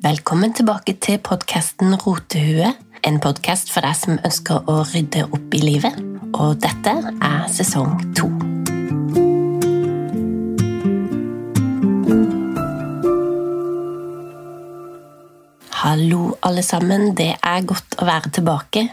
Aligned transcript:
Velkommen 0.00 0.54
tilbake 0.56 0.94
til 0.96 1.18
podkasten 1.20 1.92
Rotehue. 1.92 2.70
En 3.04 3.18
podkast 3.20 3.68
for 3.68 3.84
deg 3.84 3.98
som 3.98 4.16
ønsker 4.24 4.62
å 4.64 4.78
rydde 4.88 5.26
opp 5.26 5.52
i 5.52 5.60
livet. 5.60 5.98
Og 6.32 6.54
dette 6.56 6.94
er 7.20 7.42
sesong 7.52 7.98
to. 8.16 8.30
Hallo, 15.82 16.22
alle 16.48 16.64
sammen. 16.64 17.10
Det 17.12 17.34
er 17.36 17.68
godt 17.68 18.00
å 18.00 18.08
være 18.08 18.32
tilbake, 18.40 18.86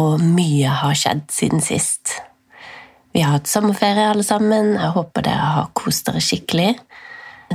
og 0.00 0.24
mye 0.24 0.72
har 0.80 0.96
skjedd 0.96 1.28
siden 1.28 1.60
sist. 1.60 2.16
Vi 3.12 3.20
har 3.20 3.36
hatt 3.36 3.52
sommerferie, 3.52 4.08
alle 4.14 4.24
sammen. 4.24 4.78
Jeg 4.80 4.96
håper 4.96 5.28
dere 5.28 5.52
har 5.58 5.72
kost 5.76 6.08
dere 6.08 6.24
skikkelig 6.24 6.72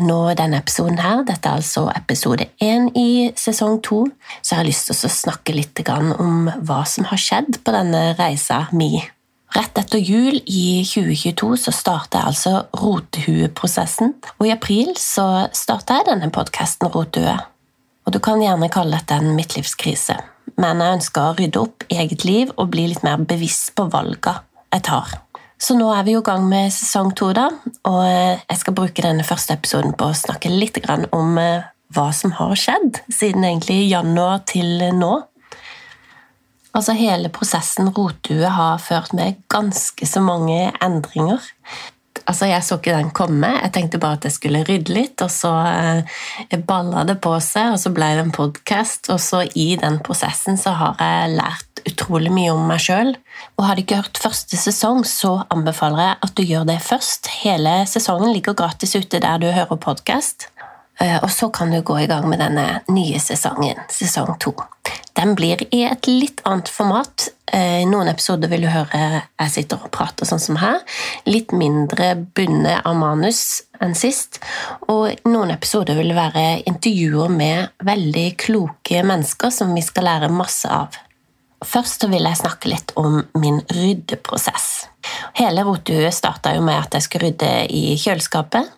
nå 0.02 0.20
denne 0.38 0.60
episoden 0.62 0.98
her, 1.02 1.24
dette 1.28 1.50
er 1.50 1.60
altså 1.62 1.86
episode 1.94 2.48
én 2.64 2.90
i 2.98 3.32
sesong 3.38 3.80
to, 3.86 4.04
så 4.42 4.56
jeg 4.56 4.62
har 4.62 4.70
lyst 4.70 4.90
til 4.90 4.98
å 4.98 5.12
snakke 5.14 5.56
litt 5.56 5.82
om 6.18 6.50
hva 6.66 6.84
som 6.90 7.06
har 7.10 7.22
skjedd 7.22 7.62
på 7.64 7.76
denne 7.76 8.14
reisa 8.18 8.68
mi. 8.74 9.04
Rett 9.54 9.78
etter 9.78 10.02
jul 10.02 10.40
i 10.50 10.82
2022 10.82 11.52
så 11.68 11.74
starta 11.76 12.24
jeg 12.24 12.32
altså 12.32 12.54
rotehueprosessen, 12.82 14.16
og 14.40 14.48
i 14.48 14.54
april 14.54 14.96
så 14.98 15.48
starta 15.54 16.00
jeg 16.00 16.10
denne 16.10 16.32
podkasten 16.34 16.90
Rotehue. 16.90 17.36
Og 18.04 18.16
du 18.16 18.20
kan 18.24 18.42
gjerne 18.42 18.72
kalle 18.74 18.98
dette 18.98 19.20
en 19.22 19.36
midtlivskrise, 19.38 20.18
men 20.58 20.82
jeg 20.82 20.98
ønsker 20.98 21.28
å 21.28 21.36
rydde 21.38 21.62
opp 21.62 21.86
i 21.94 22.02
eget 22.02 22.26
liv 22.26 22.50
og 22.58 22.74
bli 22.74 22.90
litt 22.90 23.06
mer 23.06 23.22
bevisst 23.22 23.76
på 23.78 23.86
valga 23.94 24.40
jeg 24.74 24.88
tar. 24.90 25.23
Så 25.64 25.78
nå 25.80 25.86
er 25.96 26.04
vi 26.04 26.12
i 26.18 26.24
gang 26.26 26.44
med 26.50 26.74
sesong 26.76 27.14
to, 27.16 27.30
da, 27.36 27.46
og 27.88 28.02
eh, 28.04 28.42
jeg 28.50 28.60
skal 28.60 28.76
bruke 28.76 29.06
denne 29.06 29.24
første 29.24 29.56
episoden 29.56 29.94
på 29.96 30.10
å 30.10 30.18
snakke 30.18 30.52
litt 30.52 30.82
om 31.16 31.38
eh, 31.40 31.70
hva 31.96 32.10
som 32.12 32.34
har 32.36 32.52
skjedd 32.60 33.00
siden 33.08 33.46
egentlig 33.48 33.86
januar 33.88 34.44
til 34.50 34.84
nå. 34.98 35.14
Altså 36.74 36.98
Hele 36.98 37.30
prosessen 37.32 37.94
Rotue 37.94 38.50
har 38.50 38.82
ført 38.82 39.14
med 39.16 39.40
ganske 39.48 40.08
så 40.10 40.24
mange 40.26 40.74
endringer. 40.84 41.40
Altså, 42.26 42.46
Jeg 42.50 42.64
så 42.64 42.80
ikke 42.80 42.98
den 42.98 43.12
komme. 43.16 43.52
Jeg 43.62 43.72
tenkte 43.76 44.00
bare 44.04 44.18
at 44.20 44.28
jeg 44.28 44.36
skulle 44.36 44.64
rydde 44.68 44.96
litt, 44.96 45.22
og 45.24 45.32
så 45.32 45.54
eh, 45.70 46.60
balla 46.60 47.06
det 47.08 47.22
på 47.24 47.38
seg, 47.40 47.76
og 47.76 47.80
så 47.80 47.92
ble 47.96 48.10
det 48.18 48.26
en 48.26 48.36
podkast. 48.36 49.12
Og 49.14 49.22
så 49.22 49.46
i 49.56 49.76
den 49.80 50.02
prosessen 50.04 50.60
så 50.60 50.76
har 50.80 51.00
jeg 51.00 51.38
lært 51.38 51.73
utrolig 51.94 52.34
mye 52.34 52.52
om 52.54 52.66
meg 52.68 52.82
sjøl. 52.84 53.14
Og 53.58 53.68
har 53.68 53.78
du 53.78 53.84
ikke 53.86 54.02
hørt 54.02 54.22
første 54.22 54.60
sesong, 54.60 55.06
så 55.08 55.44
anbefaler 55.54 56.10
jeg 56.10 56.20
at 56.28 56.36
du 56.38 56.44
gjør 56.44 56.68
det 56.74 56.80
først. 56.84 57.32
Hele 57.44 57.84
sesongen 57.90 58.34
ligger 58.34 58.58
gratis 58.58 58.98
ute 58.98 59.22
der 59.24 59.40
du 59.42 59.52
hører 59.54 59.80
podkast. 59.80 60.50
Eh, 61.02 61.18
og 61.24 61.32
så 61.32 61.50
kan 61.50 61.72
du 61.72 61.82
gå 61.82 61.98
i 62.04 62.08
gang 62.10 62.28
med 62.30 62.40
denne 62.44 62.84
nye 62.94 63.20
sesongen, 63.20 63.80
sesong 63.90 64.36
to. 64.42 64.54
Den 65.18 65.36
blir 65.38 65.62
i 65.74 65.84
et 65.86 66.08
litt 66.10 66.42
annet 66.50 66.70
format. 66.70 67.30
I 67.54 67.82
eh, 67.82 67.86
noen 67.90 68.10
episoder 68.10 68.50
vil 68.50 68.66
du 68.66 68.70
høre 68.74 69.00
jeg 69.22 69.54
sitter 69.54 69.82
og 69.82 69.92
prater 69.94 70.26
sånn 70.30 70.42
som 70.42 70.58
her. 70.62 70.82
Litt 71.30 71.54
mindre 71.54 72.14
bundet 72.36 72.82
av 72.86 72.98
manus 72.98 73.64
enn 73.84 73.94
sist. 73.98 74.40
Og 74.90 75.10
i 75.12 75.18
noen 75.30 75.54
episoder 75.54 75.98
vil 75.98 76.14
det 76.14 76.18
være 76.18 76.46
intervjuer 76.70 77.34
med 77.34 77.86
veldig 77.86 78.28
kloke 78.42 79.04
mennesker 79.06 79.54
som 79.54 79.74
vi 79.76 79.86
skal 79.86 80.10
lære 80.10 80.34
masse 80.34 80.70
av. 80.70 80.98
Først 81.68 82.06
vil 82.12 82.28
jeg 82.28 82.40
snakke 82.40 82.72
litt 82.72 82.94
om 83.00 83.22
min 83.40 83.62
ryddeprosess. 83.74 84.88
Hele 85.38 85.66
rotehuet 85.68 86.16
starta 86.16 86.54
med 86.62 86.78
at 86.78 86.96
jeg 86.98 87.08
skulle 87.08 87.32
rydde 87.32 87.52
i 87.74 87.98
kjøleskapet. 88.00 88.72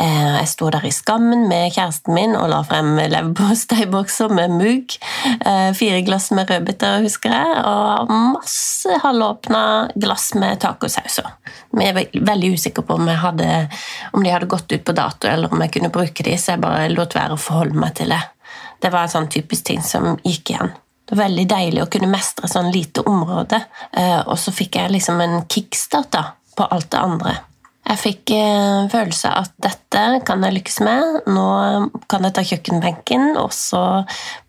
Eh, 0.00 0.36
jeg 0.38 0.48
sto 0.48 0.70
der 0.72 0.86
i 0.88 0.90
skammen 0.94 1.44
med 1.50 1.74
kjæresten 1.74 2.14
min 2.16 2.32
og 2.34 2.48
la 2.50 2.62
frem 2.66 2.94
leverposteibokser 2.96 4.32
med 4.32 4.54
mugg. 4.56 4.96
Eh, 5.28 5.70
fire 5.76 6.00
glass 6.06 6.30
med 6.34 6.50
rødbeter, 6.50 7.02
husker 7.04 7.34
jeg, 7.34 7.58
og 7.68 8.10
masse 8.10 8.98
halvåpna 9.04 9.62
glass 9.94 10.32
med 10.40 10.62
tacosauser. 10.64 11.28
Jeg 11.78 11.96
var 11.98 12.18
veldig 12.32 12.54
usikker 12.56 12.86
på 12.88 12.96
om, 12.96 13.08
hadde, 13.08 13.50
om, 14.12 14.24
de 14.24 14.32
hadde 14.32 14.50
gått 14.50 14.72
ut 14.72 14.86
på 14.88 14.96
dato, 14.96 15.28
eller 15.28 15.52
om 15.52 15.62
jeg 15.62 15.76
kunne 15.76 15.92
bruke 15.92 16.26
de, 16.26 16.38
så 16.40 16.56
jeg 16.56 16.64
bare 16.64 16.88
lot 16.94 17.14
være 17.18 17.36
å 17.36 17.44
forholde 17.44 17.78
meg 17.78 17.94
til 18.00 18.16
det. 18.16 18.22
Det 18.82 18.90
var 18.90 19.06
en 19.06 19.14
sånn 19.14 19.30
typisk 19.30 19.68
ting 19.68 19.84
som 19.86 20.16
gikk 20.24 20.56
igjen. 20.56 20.72
Var 21.12 21.20
veldig 21.20 21.46
deilig 21.50 21.82
å 21.84 21.90
kunne 21.92 22.08
mestre 22.08 22.48
sånn 22.48 22.70
lite 22.72 23.04
område, 23.08 23.60
eh, 23.92 24.20
og 24.24 24.38
så 24.40 24.54
fikk 24.54 24.80
jeg 24.80 24.94
liksom 24.94 25.20
en 25.20 25.42
kickstart 25.44 26.12
da, 26.14 26.22
på 26.56 26.64
alt 26.72 26.88
det 26.94 27.00
andre. 27.00 27.34
Jeg 27.82 27.98
fikk 27.98 28.32
eh, 28.36 28.88
følelse 28.88 29.30
at 29.42 29.52
dette 29.60 30.02
kan 30.26 30.44
jeg 30.46 30.56
lykkes 30.56 30.78
med. 30.86 31.22
Nå 31.34 31.46
kan 32.08 32.24
jeg 32.24 32.36
ta 32.36 32.44
kjøkkenbenken, 32.46 33.34
og 33.36 33.50
så 33.52 33.82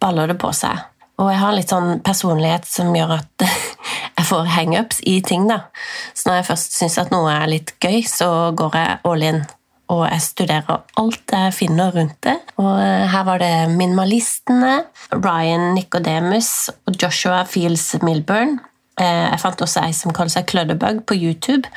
baller 0.01 0.31
det 0.31 0.38
på 0.41 0.53
seg. 0.56 0.85
Og 1.22 1.29
jeg 1.29 1.41
har 1.41 1.53
litt 1.53 1.74
sånn 1.74 2.00
personlighet 2.06 2.66
som 2.69 2.94
gjør 2.95 3.18
at 3.19 3.45
jeg 4.18 4.28
får 4.30 4.53
hangups 4.56 5.01
i 5.09 5.19
ting. 5.25 5.50
da. 5.50 5.66
Så 6.13 6.30
når 6.30 6.40
jeg 6.40 6.50
først 6.53 6.80
syns 6.80 6.97
at 7.01 7.12
noe 7.13 7.34
er 7.34 7.51
litt 7.51 7.75
gøy, 7.84 8.00
så 8.07 8.30
går 8.56 8.80
jeg 8.80 9.01
all 9.09 9.28
in. 9.34 9.44
Og 9.93 10.03
jeg 10.07 10.25
studerer 10.25 10.83
alt 10.99 11.33
jeg 11.33 11.53
finner 11.55 11.93
rundt 11.93 12.17
det. 12.25 12.37
Og 12.57 12.73
eh, 12.81 13.07
her 13.11 13.25
var 13.27 13.41
det 13.43 13.53
minimalistene, 13.73 14.83
Ryan 15.13 15.73
Nicodemus 15.77 16.69
og 16.87 16.95
Joshua 17.01 17.43
Fields 17.49 17.91
Milburn. 18.01 18.57
Eh, 19.01 19.25
jeg 19.25 19.39
fant 19.41 19.61
også 19.65 19.81
ei 19.87 19.93
som 19.97 20.13
kaller 20.13 20.33
seg 20.35 20.49
Clutterbug 20.49 20.99
på 21.09 21.17
YouTube, 21.17 21.69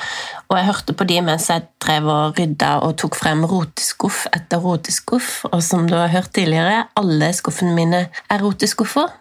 og 0.51 0.59
jeg 0.59 0.67
hørte 0.69 0.93
på 0.97 1.07
de 1.09 1.21
mens 1.25 1.49
jeg 1.49 1.65
drev 1.81 2.09
og 2.13 2.41
rydda 2.41 2.75
og 2.85 2.99
tok 3.01 3.17
frem 3.17 3.45
roteskuff 3.49 4.27
etter 4.37 4.61
roteskuff. 4.61 5.45
Og 5.51 5.63
som 5.65 5.87
du 5.89 5.97
har 5.97 6.13
hørt 6.13 6.35
tidligere, 6.37 6.87
alle 6.97 7.33
skuffene 7.37 7.77
mine 7.77 8.03
er 8.29 8.45
roteskuffer. 8.45 9.15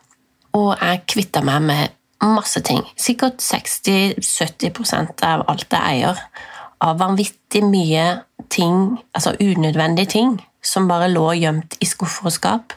Og 0.56 0.76
jeg 0.80 1.06
kvitta 1.12 1.44
meg 1.44 1.64
med 1.68 1.96
masse 2.26 2.60
ting. 2.68 2.84
Sikkert 3.00 3.44
60-70% 3.44 5.24
av 5.28 5.44
alt 5.52 5.68
jeg 5.72 5.96
eier. 5.96 6.20
Av 6.86 7.00
vanvittig 7.02 7.64
mye 7.66 8.06
ting, 8.54 9.00
altså 9.16 9.34
unødvendige 9.42 10.12
ting, 10.12 10.36
som 10.66 10.90
bare 10.90 11.10
lå 11.10 11.32
gjemt 11.38 11.78
i 11.82 11.88
skuffer 11.90 12.30
og 12.30 12.34
skap, 12.34 12.76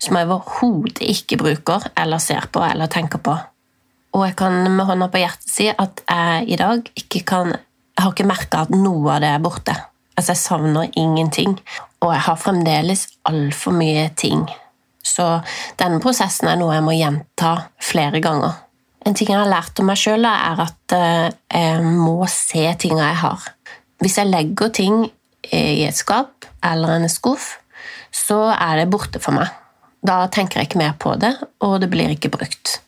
som 0.00 0.16
jeg 0.16 0.28
overhodet 0.28 1.04
ikke 1.12 1.38
bruker 1.40 1.84
eller 1.98 2.22
ser 2.22 2.48
på 2.52 2.62
eller 2.64 2.90
tenker 2.92 3.20
på. 3.24 3.36
Og 4.16 4.24
jeg 4.26 4.36
kan 4.40 4.56
med 4.64 4.88
hånda 4.88 5.10
på 5.12 5.20
hjertet 5.22 5.52
si 5.52 5.68
at 5.70 6.02
jeg 6.08 6.48
i 6.50 6.58
dag 6.58 6.88
ikke 6.98 7.26
kan 7.26 7.52
Jeg 8.00 8.04
har 8.06 8.12
ikke 8.14 8.30
merka 8.30 8.60
at 8.64 8.70
noe 8.72 9.10
av 9.12 9.20
det 9.20 9.28
er 9.28 9.42
borte. 9.44 9.74
Altså, 10.16 10.32
jeg 10.32 10.40
savner 10.40 10.86
ingenting. 10.96 11.58
Og 12.00 12.14
jeg 12.14 12.22
har 12.24 12.38
fremdeles 12.40 13.02
altfor 13.28 13.74
mye 13.76 14.06
ting. 14.16 14.46
Så 15.04 15.26
denne 15.76 16.00
prosessen 16.00 16.48
er 16.48 16.56
noe 16.56 16.78
jeg 16.78 16.86
må 16.86 16.94
gjenta 16.96 17.50
flere 17.76 18.22
ganger. 18.24 18.56
En 19.06 19.16
ting 19.16 19.30
jeg 19.32 19.38
har 19.40 19.48
lært 19.48 19.80
om 19.80 19.88
meg 19.88 19.98
sjøl, 20.00 20.26
er 20.28 20.60
at 20.66 20.94
eh, 20.96 21.30
jeg 21.54 21.84
må 21.86 22.18
se 22.28 22.66
tinga 22.82 23.06
jeg 23.06 23.20
har. 23.22 23.48
Hvis 24.00 24.18
jeg 24.20 24.30
legger 24.30 24.72
ting 24.76 25.06
i 25.50 25.86
et 25.86 25.96
skap 25.96 26.46
eller 26.64 26.98
en 26.98 27.08
skuff, 27.08 27.54
så 28.12 28.50
er 28.52 28.82
det 28.82 28.90
borte 28.92 29.22
for 29.22 29.36
meg. 29.36 29.48
Da 30.04 30.24
tenker 30.32 30.60
jeg 30.60 30.70
ikke 30.70 30.80
mer 30.80 30.94
på 31.00 31.14
det, 31.20 31.34
og 31.64 31.80
det 31.82 31.90
blir 31.92 32.12
ikke 32.12 32.32
brukt. 32.32 32.78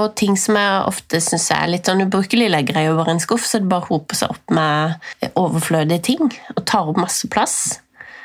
Og 0.00 0.14
ting 0.16 0.38
som 0.40 0.56
jeg 0.56 0.84
ofte 0.88 1.20
syns 1.20 1.50
er 1.52 1.68
litt 1.68 1.88
sånn 1.88 2.06
ubrukelig, 2.06 2.48
legger 2.52 2.80
jeg 2.80 2.92
over 2.94 3.10
en 3.12 3.20
skuff, 3.20 3.44
så 3.44 3.60
det 3.60 3.68
bare 3.68 3.88
hoper 3.90 4.16
seg 4.16 4.32
opp 4.32 4.54
med 4.56 5.32
overflødige 5.36 6.04
ting 6.08 6.22
og 6.56 6.62
tar 6.68 6.88
opp 6.88 7.00
masse 7.02 7.28
plass. 7.32 7.56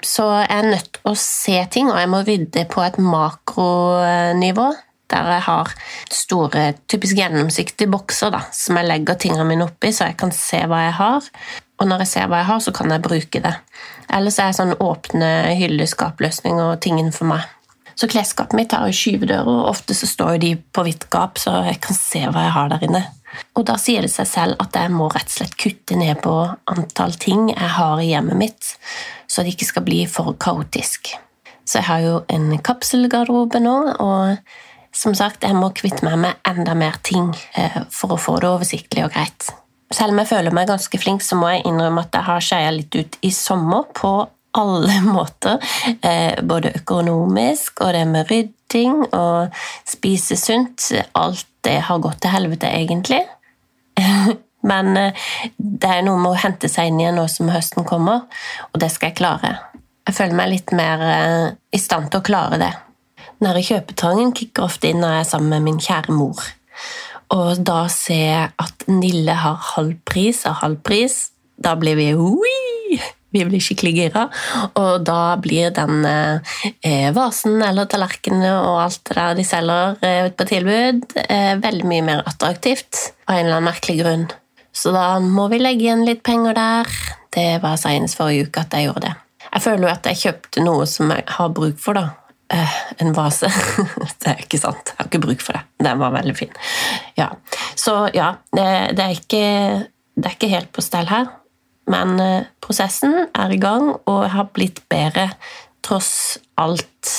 Så 0.06 0.24
jeg 0.30 0.48
er 0.54 0.70
nødt 0.72 0.92
til 0.96 1.12
å 1.12 1.16
se 1.20 1.58
ting, 1.74 1.90
og 1.92 2.00
jeg 2.00 2.12
må 2.12 2.22
rydde 2.24 2.64
på 2.72 2.84
et 2.86 3.00
makronivå. 3.02 4.70
Der 5.12 5.30
jeg 5.32 5.44
har 5.46 5.72
store, 6.12 6.64
typisk 6.92 7.16
gjennomsiktige 7.20 7.92
bokser 7.92 8.34
da, 8.34 8.42
som 8.52 8.80
jeg 8.80 8.90
legger 8.90 9.20
tingene 9.20 9.46
mine 9.48 9.68
oppi, 9.70 9.94
så 9.96 10.10
jeg 10.10 10.18
kan 10.20 10.34
se 10.36 10.60
hva 10.68 10.82
jeg 10.84 10.98
har. 11.00 11.30
Og 11.78 11.88
når 11.88 12.04
jeg 12.04 12.12
ser 12.12 12.32
hva 12.32 12.42
jeg 12.42 12.50
har, 12.50 12.64
så 12.64 12.74
kan 12.76 12.92
jeg 12.92 13.06
bruke 13.06 13.44
det. 13.44 13.54
Ellers 14.18 14.40
er 14.40 14.50
jeg 14.50 14.58
sånn 14.60 14.80
åpne 14.84 15.30
hylleskapløsninger 15.60 16.80
tingen 16.84 17.14
for 17.16 17.30
meg. 17.30 17.46
Så 17.98 18.10
klesskapet 18.10 18.54
mitt 18.58 18.74
har 18.76 18.86
jo 18.86 18.94
skyvedører, 18.94 19.48
og 19.50 19.72
ofte 19.72 19.96
så 19.98 20.10
står 20.10 20.36
de 20.44 20.52
på 20.58 20.84
vidt 20.86 21.08
gap, 21.14 21.40
så 21.42 21.64
jeg 21.66 21.80
kan 21.82 21.98
se 21.98 22.22
hva 22.30 22.44
jeg 22.46 22.54
har 22.54 22.74
der 22.74 22.86
inne. 22.86 23.04
Og 23.58 23.66
da 23.70 23.76
sier 23.82 24.06
det 24.06 24.12
seg 24.14 24.30
selv 24.30 24.62
at 24.62 24.76
jeg 24.78 24.94
må 24.94 25.10
rett 25.12 25.30
og 25.30 25.36
slett 25.40 25.58
kutte 25.60 25.98
ned 25.98 26.22
på 26.24 26.34
antall 26.74 27.18
ting 27.20 27.50
jeg 27.52 27.72
har 27.78 28.02
i 28.02 28.12
hjemmet 28.12 28.40
mitt, 28.40 28.74
så 29.28 29.44
det 29.44 29.56
ikke 29.56 29.70
skal 29.72 29.86
bli 29.88 30.04
for 30.10 30.38
kaotisk. 30.40 31.16
Så 31.68 31.82
jeg 31.82 31.88
har 31.90 32.06
jo 32.06 32.16
en 32.32 32.54
kapselgarderobe 32.64 33.60
nå, 33.62 33.76
og 34.00 34.38
som 34.98 35.14
sagt, 35.16 35.46
jeg 35.46 35.56
må 35.58 35.70
kvitte 35.78 36.06
meg 36.06 36.18
med 36.22 36.48
enda 36.48 36.74
mer 36.78 36.98
ting 37.06 37.30
eh, 37.58 37.84
for 37.94 38.16
å 38.16 38.22
få 38.22 38.38
det 38.42 38.50
oversiktlig 38.50 39.06
og 39.06 39.14
greit. 39.14 39.52
Selv 39.94 40.12
om 40.12 40.22
jeg 40.22 40.30
føler 40.32 40.56
meg 40.56 40.68
ganske 40.72 41.00
flink, 41.00 41.24
så 41.24 41.38
må 41.40 41.52
jeg 41.54 41.68
innrømme 41.70 42.04
at 42.04 42.18
jeg 42.18 42.28
har 42.28 42.44
skeia 42.44 42.74
litt 42.76 42.98
ut 42.98 43.20
i 43.24 43.32
sommer 43.32 43.86
på 43.96 44.12
alle 44.58 44.98
måter. 45.16 45.62
Eh, 46.02 46.42
både 46.44 46.74
økonomisk 46.82 47.84
og 47.86 47.94
det 47.96 48.04
med 48.10 48.32
rydding 48.32 49.04
og 49.12 49.62
spise 49.88 50.40
sunt. 50.40 50.90
Alt 51.14 51.46
det 51.68 51.78
har 51.88 52.02
gått 52.02 52.24
til 52.26 52.34
helvete, 52.34 52.72
egentlig. 52.74 53.22
Men 54.72 54.92
eh, 54.98 55.30
det 55.58 55.94
er 55.94 56.04
noe 56.08 56.18
med 56.20 56.34
å 56.34 56.42
hente 56.42 56.72
seg 56.72 56.90
inn 56.90 57.04
igjen 57.04 57.22
nå 57.22 57.28
som 57.32 57.54
høsten 57.54 57.86
kommer, 57.88 58.26
og 58.74 58.82
det 58.82 58.90
skal 58.96 59.12
jeg 59.12 59.22
klare. 59.22 59.54
Jeg 60.08 60.18
føler 60.18 60.40
meg 60.40 60.54
litt 60.56 60.72
mer 60.76 61.02
i 61.76 61.80
stand 61.84 62.08
til 62.10 62.24
å 62.24 62.26
klare 62.26 62.60
det. 62.62 62.74
Nære 63.44 63.62
kjøpetrangen 63.66 64.32
kicker 64.34 64.66
ofte 64.66 64.90
inn 64.90 65.02
når 65.04 65.14
jeg 65.14 65.26
er 65.26 65.30
sammen 65.32 65.54
med 65.54 65.66
min 65.68 65.82
kjære 65.82 66.16
mor. 66.16 66.42
Og 67.36 67.60
da 67.68 67.84
ser 67.92 68.24
jeg 68.24 68.50
at 68.64 68.88
Nille 68.90 69.36
har 69.36 69.60
halv 69.76 69.98
pris 70.08 70.46
av 70.48 70.62
halv 70.64 70.80
pris. 70.86 71.28
Da 71.58 71.76
blir 71.80 71.98
vi 72.00 72.14
Ui! 72.16 72.98
Vi 73.36 73.44
blir 73.44 73.62
skikkelig 73.62 73.94
gira. 73.98 74.24
Og 74.80 75.04
da 75.06 75.36
blir 75.44 75.74
den 75.76 76.06
eh, 76.08 77.10
vasen 77.14 77.60
eller 77.62 77.90
tallerkenene 77.92 78.54
og 78.62 78.82
alt 78.86 79.02
det 79.10 79.18
der 79.20 79.38
de 79.38 79.46
selger 79.46 79.98
eh, 80.08 80.30
på 80.32 80.48
tilbud, 80.48 81.18
eh, 81.28 81.54
veldig 81.62 81.90
mye 81.92 82.06
mer 82.08 82.24
attraktivt 82.30 83.12
av 83.28 83.36
en 83.36 83.44
eller 83.44 83.60
annen 83.60 83.70
merkelig 83.70 84.00
grunn. 84.02 84.28
Så 84.72 84.94
da 84.96 85.18
må 85.22 85.50
vi 85.52 85.60
legge 85.62 85.88
igjen 85.88 86.06
litt 86.08 86.24
penger 86.26 86.56
der. 86.58 86.94
Det 87.34 87.50
var 87.62 87.78
senest 87.82 88.18
forrige 88.18 88.48
uke 88.48 88.64
at 88.64 88.74
jeg 88.78 88.88
gjorde 88.88 89.10
det. 89.10 89.16
Jeg 89.48 89.64
føler 89.66 89.86
jo 89.86 89.92
at 89.92 90.08
jeg 90.10 90.22
kjøpte 90.24 90.64
noe 90.64 90.88
som 90.90 91.12
jeg 91.14 91.28
har 91.38 91.54
bruk 91.56 91.78
for, 91.82 91.98
da. 91.98 92.27
Eh, 92.50 92.76
en 92.98 93.14
vase. 93.14 93.50
det 94.22 94.32
er 94.32 94.44
ikke 94.44 94.60
sant. 94.62 94.94
Jeg 94.94 95.02
har 95.02 95.10
ikke 95.10 95.24
bruk 95.26 95.44
for 95.44 95.58
det. 95.58 95.66
Den 95.84 96.00
var 96.00 96.14
veldig 96.16 96.36
fin. 96.38 96.54
Ja. 97.20 97.34
Så 97.76 98.08
ja, 98.16 98.34
det, 98.56 98.68
det, 98.96 99.04
er 99.04 99.16
ikke, 99.16 99.48
det, 100.16 100.26
er 100.26 100.38
ikke, 100.38 100.54
helt 100.54 100.72
på 100.76 100.84
stell 100.86 101.10
her. 101.12 101.28
Men 101.92 102.16
eh, 102.24 102.48
prosessen 102.64 103.28
er 103.28 103.52
i 103.52 103.60
gang, 103.60 103.94
og 104.06 104.22
jeg 104.24 104.36
har 104.36 104.54
blitt 104.56 104.84
bedre 104.92 105.30
tross 105.84 106.38
alt. 106.60 107.12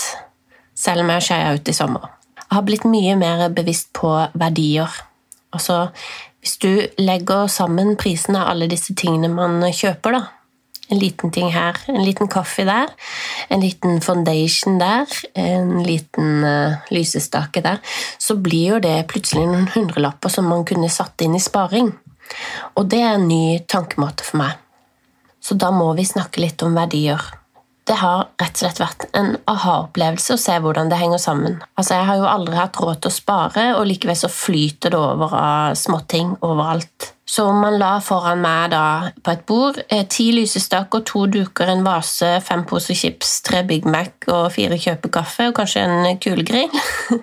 Selv 0.79 1.05
om 1.05 1.13
jeg 1.13 1.27
skeia 1.27 1.53
ut 1.59 1.69
i 1.69 1.77
sommer. 1.77 2.09
Jeg 2.39 2.55
har 2.55 2.65
blitt 2.65 2.89
mye 2.89 3.17
mer 3.21 3.49
bevisst 3.53 3.91
på 3.99 4.13
verdier. 4.39 4.93
Altså, 5.53 5.89
hvis 6.41 6.57
du 6.63 6.71
legger 7.03 7.49
sammen 7.53 7.97
prisen 8.01 8.37
av 8.39 8.53
alle 8.53 8.69
disse 8.71 8.95
tingene 8.97 9.29
man 9.33 9.61
kjøper, 9.75 10.17
da, 10.17 10.23
en 10.89 10.99
liten 10.99 11.33
ting 11.35 11.51
her, 11.53 11.77
en 11.93 12.05
liten 12.05 12.31
kaffe 12.33 12.65
der, 12.69 12.93
en 13.53 13.61
liten 13.61 14.01
foundation 14.05 14.79
der, 14.81 15.09
en 15.37 15.83
liten 15.85 16.45
uh, 16.45 16.79
lysestake 16.95 17.63
der, 17.65 17.83
så 18.19 18.39
blir 18.41 18.75
jo 18.75 18.83
det 18.85 18.97
plutselig 19.13 19.47
noen 19.47 19.69
hundrelapper 19.75 20.33
som 20.33 20.49
man 20.49 20.65
kunne 20.69 20.91
satt 20.93 21.21
inn 21.25 21.37
i 21.37 21.43
sparing. 21.43 21.93
Og 22.77 22.89
det 22.89 23.03
er 23.03 23.17
en 23.17 23.29
ny 23.29 23.59
tankemåte 23.69 24.25
for 24.25 24.41
meg. 24.43 24.57
Så 25.41 25.57
da 25.57 25.71
må 25.73 25.93
vi 25.97 26.09
snakke 26.09 26.43
litt 26.43 26.63
om 26.65 26.75
verdier. 26.77 27.21
Det 27.89 27.97
har 27.97 28.27
rett 28.37 28.53
og 28.53 28.61
slett 28.61 28.81
vært 28.83 29.07
en 29.17 29.31
aha-opplevelse 29.49 30.35
å 30.35 30.41
se 30.41 30.57
hvordan 30.61 30.91
det 30.91 30.99
henger 31.01 31.21
sammen. 31.23 31.55
Altså, 31.73 31.95
Jeg 31.97 32.09
har 32.11 32.19
jo 32.21 32.27
aldri 32.29 32.59
hatt 32.59 32.77
råd 32.77 33.01
til 33.01 33.13
å 33.13 33.17
spare, 33.17 33.65
og 33.79 33.87
likevel 33.89 34.19
så 34.19 34.29
flyter 34.29 34.93
det 34.93 35.01
over 35.01 35.33
av 35.33 35.79
småting 35.79 36.35
overalt. 36.45 37.15
Så 37.29 37.45
man 37.53 37.77
la 37.77 37.99
foran 38.01 38.41
meg 38.41 38.71
da 38.73 39.11
på 39.21 39.33
et 39.35 39.43
bord 39.49 39.77
eh, 39.93 40.07
ti 40.09 40.31
lysestaker, 40.33 41.03
to 41.05 41.27
duker, 41.29 41.69
en 41.69 41.85
vase, 41.85 42.31
fem 42.45 42.65
poser 42.69 42.97
chips, 42.97 43.43
tre 43.45 43.61
Big 43.69 43.85
Mac 43.85 44.25
og 44.33 44.49
fire 44.55 44.79
kjøper 44.81 45.13
kaffe 45.19 45.51
og 45.51 45.57
kanskje 45.59 45.85
en 45.85 46.21
kulegrill. 46.23 46.73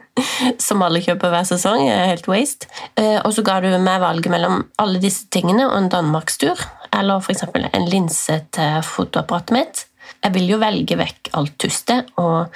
som 0.65 0.83
alle 0.85 1.01
kjøper 1.03 1.33
hver 1.33 1.47
sesong. 1.47 1.87
Helt 1.89 2.29
waste. 2.29 2.69
Eh, 2.99 3.17
og 3.17 3.33
så 3.35 3.43
ga 3.45 3.59
du 3.63 3.69
meg 3.73 4.01
valget 4.03 4.31
mellom 4.33 4.63
alle 4.81 5.01
disse 5.01 5.27
tingene 5.33 5.67
og 5.67 5.77
en 5.79 5.91
danmarkstur, 5.91 6.61
eller 6.95 7.21
f.eks. 7.21 7.47
en 7.65 7.89
linse 7.89 8.39
til 8.55 8.81
fotoapparatet 8.85 9.55
mitt. 9.57 9.85
Jeg 10.21 10.35
vil 10.37 10.49
jo 10.53 10.61
velge 10.61 10.97
vekk 10.99 11.33
alt 11.37 11.57
tustet 11.61 12.13
og 12.21 12.53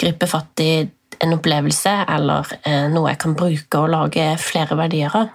gripe 0.00 0.28
fatt 0.28 0.60
i 0.62 0.72
en 1.22 1.36
opplevelse 1.36 1.92
eller 2.10 2.48
eh, 2.66 2.88
noe 2.92 3.12
jeg 3.12 3.20
kan 3.22 3.36
bruke 3.38 3.80
og 3.80 3.92
lage 3.92 4.26
flere 4.42 4.76
verdier 4.78 5.14
av. 5.16 5.30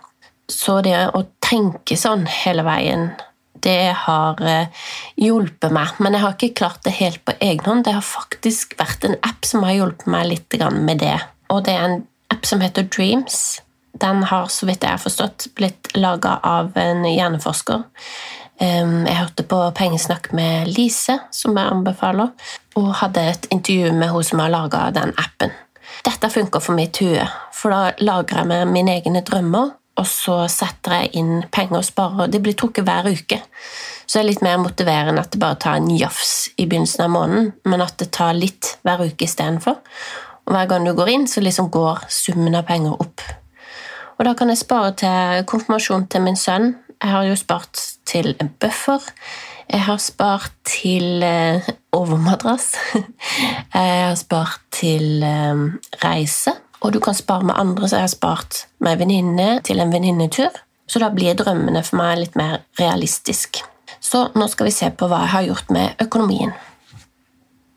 Så 0.48 0.80
det 0.84 0.96
å 1.12 1.26
tenke 1.48 1.98
sånn 2.00 2.26
hele 2.44 2.66
veien, 2.68 3.10
det 3.64 3.94
har 4.06 4.42
eh, 4.46 4.84
hjulpet 5.18 5.74
meg. 5.74 5.96
Men 6.04 6.16
jeg 6.16 6.24
har 6.24 6.36
ikke 6.36 6.58
klart 6.62 6.84
det 6.86 6.98
helt 7.00 7.24
på 7.26 7.34
egen 7.40 7.66
hånd. 7.66 7.86
Det 7.88 7.96
har 7.96 8.06
faktisk 8.06 8.78
vært 8.80 9.08
en 9.08 9.18
app 9.26 9.48
som 9.48 9.66
har 9.66 9.80
hjulpet 9.80 10.12
meg 10.14 10.28
litt 10.30 10.60
med 10.78 11.02
det. 11.02 11.18
Og 11.50 11.64
det 11.66 11.74
er 11.74 11.88
en 11.88 12.02
app 12.34 12.46
som 12.46 12.62
heter 12.62 12.86
Dreams. 12.86 13.62
Den 13.98 14.22
har, 14.30 14.52
så 14.54 14.68
vidt 14.70 14.86
jeg 14.86 14.94
har 14.94 15.02
forstått, 15.02 15.50
blitt 15.58 15.96
laga 15.98 16.38
av 16.46 16.76
en 16.78 17.02
hjerneforsker 17.08 17.88
jeg 18.58 19.14
hørte 19.14 19.44
på 19.46 19.60
Pengesnakk 19.78 20.32
med 20.34 20.70
Lise, 20.72 21.20
som 21.32 21.58
jeg 21.58 21.70
anbefaler, 21.70 22.32
og 22.78 22.94
hadde 23.04 23.22
et 23.22 23.48
intervju 23.54 23.92
med 23.94 24.10
hun 24.10 24.24
som 24.26 24.42
har 24.42 24.54
laga 24.54 24.88
den 24.96 25.14
appen. 25.18 25.54
Dette 26.06 26.30
funker 26.30 26.62
for 26.64 26.78
mitt 26.78 26.98
hue, 27.02 27.22
for 27.54 27.74
da 27.74 27.92
lagrer 28.02 28.42
jeg 28.42 28.50
meg 28.50 28.72
mine 28.72 28.98
egne 28.98 29.22
drømmer, 29.26 29.76
og 29.98 30.06
så 30.06 30.38
setter 30.52 31.02
jeg 31.02 31.14
inn 31.22 31.32
penger 31.54 31.80
og 31.80 31.88
sparer. 31.88 32.30
Det 32.30 32.42
blir 32.46 32.56
trukket 32.58 32.86
hver 32.86 33.10
uke. 33.10 33.40
Så 34.06 34.20
det 34.20 34.22
er 34.22 34.30
litt 34.30 34.46
mer 34.46 34.60
motiverende 34.62 35.24
at 35.24 35.34
det 35.34 35.42
bare 35.42 35.60
tar 35.60 35.80
en 35.80 35.90
jafs 35.92 36.52
i 36.56 36.68
begynnelsen 36.68 37.08
av 37.08 37.12
måneden, 37.16 37.50
men 37.66 37.84
at 37.84 37.98
det 38.00 38.12
tar 38.16 38.38
litt 38.38 38.78
hver 38.86 39.04
uke 39.04 39.26
istedenfor. 39.26 39.82
Og 40.48 40.54
hver 40.56 40.70
gang 40.70 40.86
du 40.88 40.94
går 40.96 41.12
inn, 41.12 41.28
så 41.28 41.44
liksom 41.44 41.72
går 41.74 42.06
summen 42.14 42.56
av 42.56 42.68
penger 42.70 42.96
opp. 42.96 43.26
Og 44.18 44.26
da 44.26 44.34
kan 44.38 44.50
jeg 44.50 44.62
spare 44.62 44.94
til 44.98 45.44
konfirmasjon 45.50 46.08
til 46.10 46.24
min 46.26 46.40
sønn. 46.40 46.72
Jeg 46.98 47.14
har 47.14 47.28
jo 47.28 47.36
spart 47.38 47.82
til 48.10 48.32
en 48.42 48.50
buffer. 48.62 49.04
Jeg 49.68 49.84
har 49.84 50.00
spart 50.00 50.54
til 50.66 51.24
eh, 51.26 51.68
overmadrass. 51.92 52.72
Jeg 53.74 54.06
har 54.08 54.16
spart 54.16 54.62
til 54.72 55.24
eh, 55.24 55.66
reise. 56.06 56.56
Og 56.82 56.94
du 56.94 57.00
kan 57.04 57.16
spare 57.18 57.46
med 57.48 57.58
andre, 57.58 57.88
så 57.88 57.98
jeg 57.98 58.08
har 58.08 58.14
spart 58.14 58.64
med 58.80 58.94
en 58.94 59.02
venninne 59.02 59.48
til 59.66 59.82
en 59.82 59.94
venninnetur. 59.94 60.54
Så 60.88 61.02
da 61.04 61.10
blir 61.12 61.36
drømmene 61.36 61.82
for 61.84 62.00
meg 62.00 62.22
litt 62.22 62.38
mer 62.40 62.62
realistisk. 62.80 63.64
Så 64.00 64.28
nå 64.36 64.48
skal 64.52 64.70
vi 64.70 64.76
se 64.76 64.92
på 64.94 65.10
hva 65.10 65.24
jeg 65.26 65.34
har 65.34 65.48
gjort 65.50 65.74
med 65.74 66.04
økonomien. 66.04 66.54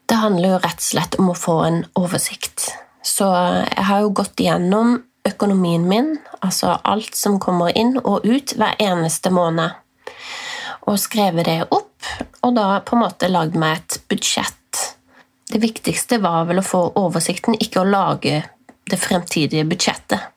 Det 0.07 0.19
handler 0.19 0.55
jo 0.55 0.63
rett 0.63 0.83
og 0.83 0.89
slett 0.89 1.17
om 1.23 1.31
å 1.33 1.39
få 1.39 1.57
en 1.67 1.85
oversikt. 1.99 2.71
Så 3.03 3.27
jeg 3.31 3.87
har 3.89 4.03
jo 4.05 4.13
gått 4.15 4.43
igjennom 4.43 4.99
økonomien 5.27 5.87
min, 5.89 6.17
altså 6.41 6.77
alt 6.85 7.17
som 7.17 7.39
kommer 7.43 7.77
inn 7.77 7.97
og 8.01 8.27
ut 8.27 8.55
hver 8.59 8.77
eneste 8.83 9.33
måned 9.33 9.77
og 10.89 10.99
skrevet 10.99 11.47
det 11.47 11.59
opp, 11.69 12.07
og 12.43 12.55
da 12.57 12.81
på 12.85 12.97
en 12.97 13.05
måte 13.05 13.29
lagd 13.31 13.57
meg 13.61 13.79
et 13.79 13.99
budsjett. 14.11 14.57
Det 15.51 15.61
viktigste 15.63 16.21
var 16.23 16.47
vel 16.49 16.63
å 16.63 16.67
få 16.67 16.81
oversikten, 16.99 17.59
ikke 17.59 17.83
å 17.83 17.89
lage 17.89 18.41
det 18.91 19.01
fremtidige 19.01 19.67
budsjettet. 19.69 20.29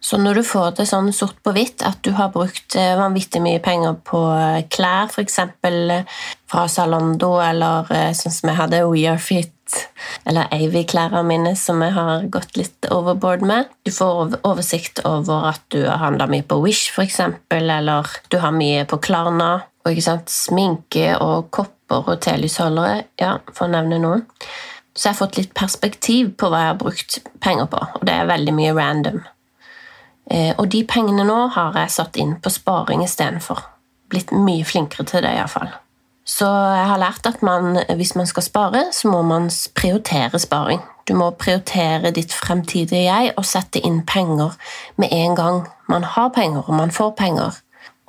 Så 0.00 0.16
når 0.20 0.38
du 0.38 0.44
får 0.46 0.76
det 0.78 0.86
sånn 0.86 1.10
sort 1.12 1.40
på 1.42 1.52
hvitt 1.56 1.82
at 1.82 1.98
du 2.06 2.12
har 2.14 2.30
brukt 2.30 2.76
eh, 2.78 2.94
vanvittig 2.96 3.42
mye 3.42 3.58
penger 3.62 3.96
på 4.06 4.20
eh, 4.30 4.60
klær, 4.70 5.10
f.eks. 5.10 5.40
Eh, 5.42 6.20
fra 6.48 6.66
Zalando, 6.70 7.34
eller 7.42 7.90
sånn 8.16 8.34
som 8.34 8.52
jeg 8.52 8.60
hadde 8.60 8.84
We 8.88 9.08
Are 9.10 9.20
Fit 9.20 9.54
eller 10.24 10.48
Avy-klærne 10.54 11.20
mine 11.26 11.52
som 11.58 11.82
jeg 11.84 11.92
har 11.92 12.24
gått 12.32 12.56
litt 12.56 12.88
overboard 12.94 13.42
med. 13.44 13.68
Du 13.84 13.92
får 13.92 14.38
oversikt 14.48 15.02
over 15.04 15.50
at 15.50 15.60
du 15.74 15.82
har 15.84 16.00
handla 16.00 16.28
mye 16.30 16.46
på 16.46 16.60
Wish, 16.62 16.92
f.eks., 16.94 17.20
eller 17.52 18.08
du 18.32 18.38
har 18.40 18.54
mye 18.54 18.86
på 18.88 19.00
Klarna. 19.04 19.50
Og 19.84 19.92
ikke 19.92 20.06
sant, 20.08 20.32
sminke 20.32 21.10
og 21.20 21.50
kopper 21.54 22.14
og 22.14 22.22
telysholdere, 22.24 23.04
ja, 23.20 23.38
for 23.52 23.68
å 23.68 23.72
nevne 23.76 24.00
noen. 24.02 24.24
Så 24.98 25.06
jeg 25.06 25.14
har 25.14 25.18
fått 25.20 25.36
litt 25.38 25.54
perspektiv 25.54 26.32
på 26.34 26.48
hva 26.50 26.64
jeg 26.64 26.72
har 26.72 26.78
brukt 26.80 27.18
penger 27.44 27.68
på, 27.70 27.78
og 28.00 28.06
det 28.06 28.16
er 28.18 28.26
veldig 28.26 28.54
mye 28.56 28.72
random. 28.74 29.20
Eh, 30.30 30.50
og 30.58 30.66
de 30.74 30.82
pengene 30.90 31.22
nå 31.24 31.36
har 31.54 31.76
jeg 31.78 31.94
satt 31.94 32.18
inn 32.18 32.34
på 32.42 32.50
sparing 32.50 33.04
istedenfor. 33.06 33.62
Blitt 34.10 34.34
mye 34.34 34.66
flinkere 34.66 35.06
til 35.06 35.22
det, 35.22 35.36
iallfall. 35.38 35.70
Så 36.28 36.48
jeg 36.50 36.88
har 36.90 37.00
lært 37.00 37.28
at 37.30 37.44
man, 37.46 37.78
hvis 37.96 38.16
man 38.18 38.26
skal 38.28 38.44
spare, 38.44 38.82
så 38.92 39.08
må 39.08 39.22
man 39.24 39.46
prioritere 39.78 40.40
sparing. 40.42 40.82
Du 41.08 41.14
må 41.16 41.30
prioritere 41.30 42.10
ditt 42.12 42.34
fremtidige 42.36 43.06
jeg 43.06 43.30
og 43.38 43.46
sette 43.48 43.80
inn 43.80 44.02
penger 44.04 44.58
med 45.00 45.14
en 45.14 45.38
gang 45.38 45.62
man 45.88 46.04
har 46.04 46.28
penger 46.34 46.66
og 46.66 46.74
man 46.76 46.92
får 46.92 47.14
penger. 47.16 47.62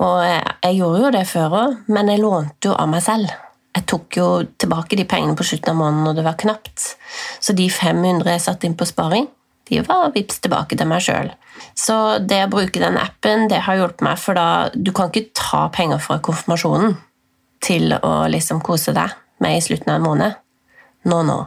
Og 0.03 0.25
jeg 0.25 0.75
gjorde 0.79 1.05
jo 1.05 1.13
det 1.15 1.27
før 1.27 1.55
òg, 1.61 1.77
men 1.87 2.11
jeg 2.11 2.23
lånte 2.23 2.71
jo 2.71 2.75
av 2.75 2.91
meg 2.91 3.05
selv. 3.05 3.31
Jeg 3.77 3.85
tok 3.89 4.17
jo 4.17 4.27
tilbake 4.59 4.97
de 4.97 5.05
pengene 5.07 5.37
på 5.37 5.45
slutten 5.45 5.73
av 5.73 5.77
måneden 5.77 6.07
når 6.07 6.17
det 6.17 6.25
var 6.25 6.39
knapt. 6.41 6.85
Så 7.39 7.53
de 7.57 7.67
500 7.69 8.33
jeg 8.33 8.43
satte 8.43 8.67
inn 8.67 8.77
på 8.77 8.87
sparing, 8.89 9.27
de 9.69 9.83
var 9.85 10.09
vips 10.15 10.41
tilbake 10.41 10.77
til 10.77 10.89
meg 10.89 11.03
sjøl. 11.05 11.29
Så 11.77 11.95
det 12.25 12.41
å 12.47 12.51
bruke 12.51 12.81
den 12.81 12.97
appen 12.97 13.47
det 13.51 13.61
har 13.67 13.77
hjulpet 13.77 14.01
meg, 14.05 14.17
for 14.17 14.37
da 14.37 14.47
du 14.73 14.89
kan 14.95 15.11
ikke 15.11 15.35
ta 15.37 15.67
penger 15.73 16.01
fra 16.01 16.17
konfirmasjonen 16.25 16.97
til 17.63 17.93
å 17.93 18.13
liksom 18.31 18.63
kose 18.65 18.95
deg 18.95 19.13
med 19.43 19.59
i 19.59 19.61
slutten 19.63 19.93
av 19.93 19.99
en 19.99 20.07
måned. 20.07 20.39
Nå, 21.09 21.21
nå. 21.27 21.37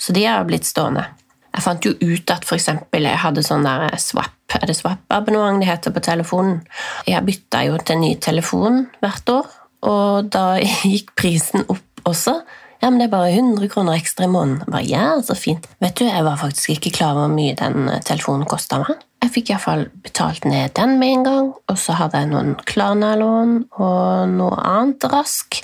Så 0.00 0.12
de 0.16 0.26
har 0.26 0.48
blitt 0.48 0.66
stående. 0.68 1.06
Jeg 1.54 1.64
fant 1.64 1.86
jo 1.86 1.94
ut 2.00 2.30
at 2.32 2.44
eksempel, 2.54 3.06
jeg 3.08 3.22
hadde 3.22 3.44
sånn 3.46 3.64
der 3.66 3.94
swap 4.02 4.34
er 4.56 4.64
det 4.64 4.78
swap-abonnement 4.78 5.60
det 5.60 5.68
heter 5.68 5.92
på 5.92 6.00
telefonen. 6.04 6.60
Jeg 7.06 7.24
bytta 7.26 7.64
jo 7.68 7.78
til 7.84 8.00
ny 8.00 8.14
telefon 8.22 8.86
hvert 9.02 9.32
år, 9.32 9.48
og 9.86 10.30
da 10.34 10.58
gikk 10.92 11.14
prisen 11.18 11.66
opp 11.66 12.08
også. 12.08 12.40
Ja, 12.78 12.92
men 12.92 13.00
det 13.00 13.08
er 13.08 13.14
bare 13.16 13.32
100 13.34 13.70
kroner 13.72 13.98
ekstra 13.98 14.28
i 14.28 14.30
måneden. 14.30 14.70
Bare, 14.70 14.86
ja, 14.86 15.16
så 15.24 15.34
fint. 15.34 15.66
Vet 15.82 15.98
du, 15.98 16.04
Jeg 16.06 16.24
var 16.24 16.38
faktisk 16.38 16.76
ikke 16.76 16.94
klar 16.94 17.16
over 17.16 17.26
hvor 17.26 17.34
mye 17.34 17.56
den 17.58 17.90
telefonen 18.06 18.46
kosta 18.46 18.78
meg. 18.84 19.00
Jeg 19.18 19.32
fikk 19.34 19.50
iallfall 19.50 19.88
betalt 20.04 20.44
ned 20.46 20.76
den 20.78 20.94
med 21.00 21.16
en 21.16 21.24
gang, 21.26 21.48
og 21.50 21.78
så 21.80 21.96
hadde 21.98 22.20
jeg 22.20 22.30
noen 22.30 22.52
Klarna-lån 22.70 23.56
og 23.82 24.36
noe 24.36 24.60
annet 24.62 25.08
rask. 25.10 25.58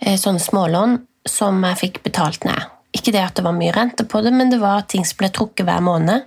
Eh, 0.00 0.18
sånne 0.18 0.42
smålån. 0.42 1.00
som 1.22 1.60
jeg 1.62 1.78
fikk 1.78 1.98
betalt 2.02 2.42
ned. 2.42 2.64
Ikke 2.90 3.12
det 3.14 3.20
at 3.22 3.36
det 3.38 3.44
var 3.46 3.54
mye 3.54 3.70
rente 3.70 4.02
på 4.02 4.20
det, 4.24 4.32
men 4.34 4.50
det 4.50 4.58
var 4.58 4.82
ting 4.90 5.04
som 5.06 5.20
ble 5.20 5.28
trukket 5.30 5.68
hver 5.68 5.78
måned. 5.78 6.24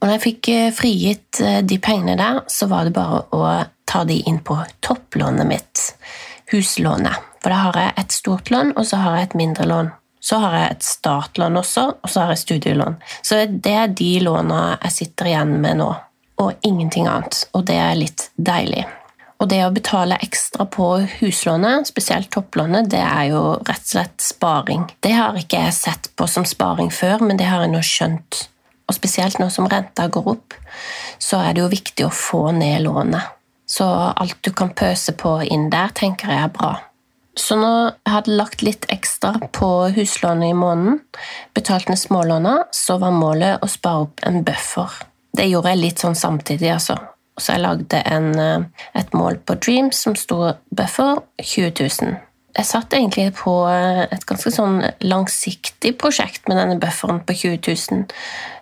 Og 0.00 0.06
når 0.06 0.14
jeg 0.14 0.22
fikk 0.22 0.48
eh, 0.48 0.70
frigitt 0.72 1.40
eh, 1.44 1.60
de 1.60 1.76
pengene 1.82 2.14
der, 2.16 2.40
så 2.48 2.70
var 2.70 2.86
det 2.86 2.94
bare 2.96 3.20
å 3.36 3.42
ta 3.88 4.04
de 4.08 4.16
inn 4.30 4.40
på 4.44 4.56
topplånet 4.84 5.48
mitt, 5.48 5.82
huslånet. 6.52 7.24
For 7.42 7.54
da 7.54 7.62
har 7.68 7.78
jeg 7.78 7.94
et 8.02 8.14
stort 8.14 8.50
lån, 8.50 8.74
og 8.76 8.86
så 8.86 9.00
har 9.02 9.16
jeg 9.16 9.28
et 9.28 9.38
mindre 9.38 9.66
lån. 9.68 9.90
Så 10.20 10.40
har 10.42 10.56
jeg 10.56 10.70
et 10.74 10.86
startlån 10.86 11.60
også, 11.60 11.84
og 12.02 12.10
så 12.10 12.24
har 12.24 12.34
jeg 12.34 12.42
studielån. 12.42 12.96
Så 13.22 13.44
det 13.48 13.74
er 13.74 13.94
de 14.00 14.12
låna 14.24 14.62
jeg 14.82 14.96
sitter 14.96 15.30
igjen 15.30 15.58
med 15.62 15.78
nå, 15.78 15.88
og 16.42 16.66
ingenting 16.66 17.06
annet. 17.06 17.44
Og 17.54 17.66
det 17.70 17.78
er 17.78 18.00
litt 18.00 18.30
deilig. 18.36 18.84
Og 19.38 19.46
det 19.46 19.60
å 19.62 19.70
betale 19.70 20.18
ekstra 20.18 20.66
på 20.66 20.88
huslånet, 21.20 21.86
spesielt 21.86 22.30
topplånet, 22.34 22.88
det 22.90 23.02
er 23.04 23.28
jo 23.30 23.42
rett 23.68 23.84
og 23.84 23.92
slett 23.92 24.22
sparing. 24.22 24.88
Det 24.98 25.14
har 25.14 25.38
ikke 25.38 25.62
jeg 25.68 25.76
sett 25.76 26.10
på 26.18 26.26
som 26.26 26.46
sparing 26.48 26.90
før, 26.90 27.22
men 27.22 27.38
det 27.38 27.46
har 27.46 27.62
jeg 27.62 27.76
nå 27.76 27.82
skjønt. 27.86 28.40
Og 28.88 28.96
spesielt 28.96 29.38
nå 29.38 29.46
som 29.54 29.68
renta 29.70 30.08
går 30.10 30.32
opp, 30.34 30.56
så 31.22 31.44
er 31.44 31.54
det 31.54 31.62
jo 31.62 31.70
viktig 31.70 32.08
å 32.08 32.14
få 32.14 32.48
ned 32.56 32.82
lånet. 32.88 33.37
Så 33.78 33.86
alt 34.16 34.38
du 34.42 34.50
kan 34.56 34.72
pøse 34.74 35.12
på 35.14 35.36
inn 35.46 35.68
der, 35.70 35.92
tenker 35.94 36.32
jeg 36.32 36.48
er 36.48 36.54
bra. 36.54 36.72
Så 37.38 37.54
nå 37.54 37.70
jeg 37.86 38.10
hadde 38.10 38.38
lagt 38.40 38.64
litt 38.66 38.88
ekstra 38.90 39.36
på 39.54 39.68
huslånet 39.94 40.50
i 40.50 40.56
måneden, 40.58 40.98
betalt 41.54 41.86
ned 41.90 42.00
smålåna, 42.00 42.56
så 42.74 42.98
var 42.98 43.14
målet 43.14 43.62
å 43.62 43.70
spare 43.70 44.08
opp 44.08 44.24
en 44.26 44.42
buffer. 44.46 44.98
Det 45.30 45.46
gjorde 45.46 45.76
jeg 45.76 45.82
litt 45.84 46.02
sånn 46.02 46.18
samtidig, 46.18 46.72
altså. 46.74 46.98
Så 47.38 47.54
jeg 47.54 47.62
lagde 47.62 48.02
en, 48.02 48.32
eh, 48.42 48.88
et 48.98 49.14
mål 49.14 49.38
på 49.46 49.54
Dream 49.62 49.92
som 49.94 50.16
sto 50.18 50.40
buffer 50.74 51.22
20 51.38 51.70
000. 51.78 52.16
Jeg 52.58 52.66
satt 52.66 52.96
egentlig 52.96 53.30
på 53.38 53.52
eh, 53.70 54.08
et 54.10 54.26
ganske 54.26 54.50
sånn 54.50 54.80
langsiktig 55.06 55.94
prosjekt 56.02 56.48
med 56.48 56.58
denne 56.58 56.80
bufferen 56.82 57.20
på 57.22 57.36
20 57.46 57.60
000. 57.62 58.06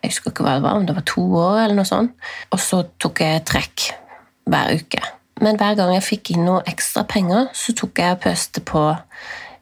Jeg 0.02 0.12
husker 0.12 0.34
ikke 0.34 0.44
hva 0.44 0.58
det 0.58 0.66
var, 0.66 0.76
om 0.76 0.84
det 0.84 0.98
var 0.98 1.08
to 1.08 1.24
år 1.24 1.62
eller 1.62 1.78
noe 1.80 1.88
sånt. 1.88 2.12
Og 2.52 2.60
så 2.60 2.84
tok 3.00 3.24
jeg 3.24 3.46
trekk 3.48 3.94
hver 4.46 4.76
uke. 4.78 5.02
Men 5.42 5.58
hver 5.60 5.76
gang 5.76 5.92
jeg 5.94 6.06
fikk 6.06 6.32
inn 6.32 6.46
noe 6.48 6.62
ekstra 6.68 7.04
penger, 7.08 7.50
så 7.52 7.74
tok 7.76 8.00
jeg 8.00 8.16
og 8.16 8.22
pøste 8.24 8.62
på, 8.64 8.84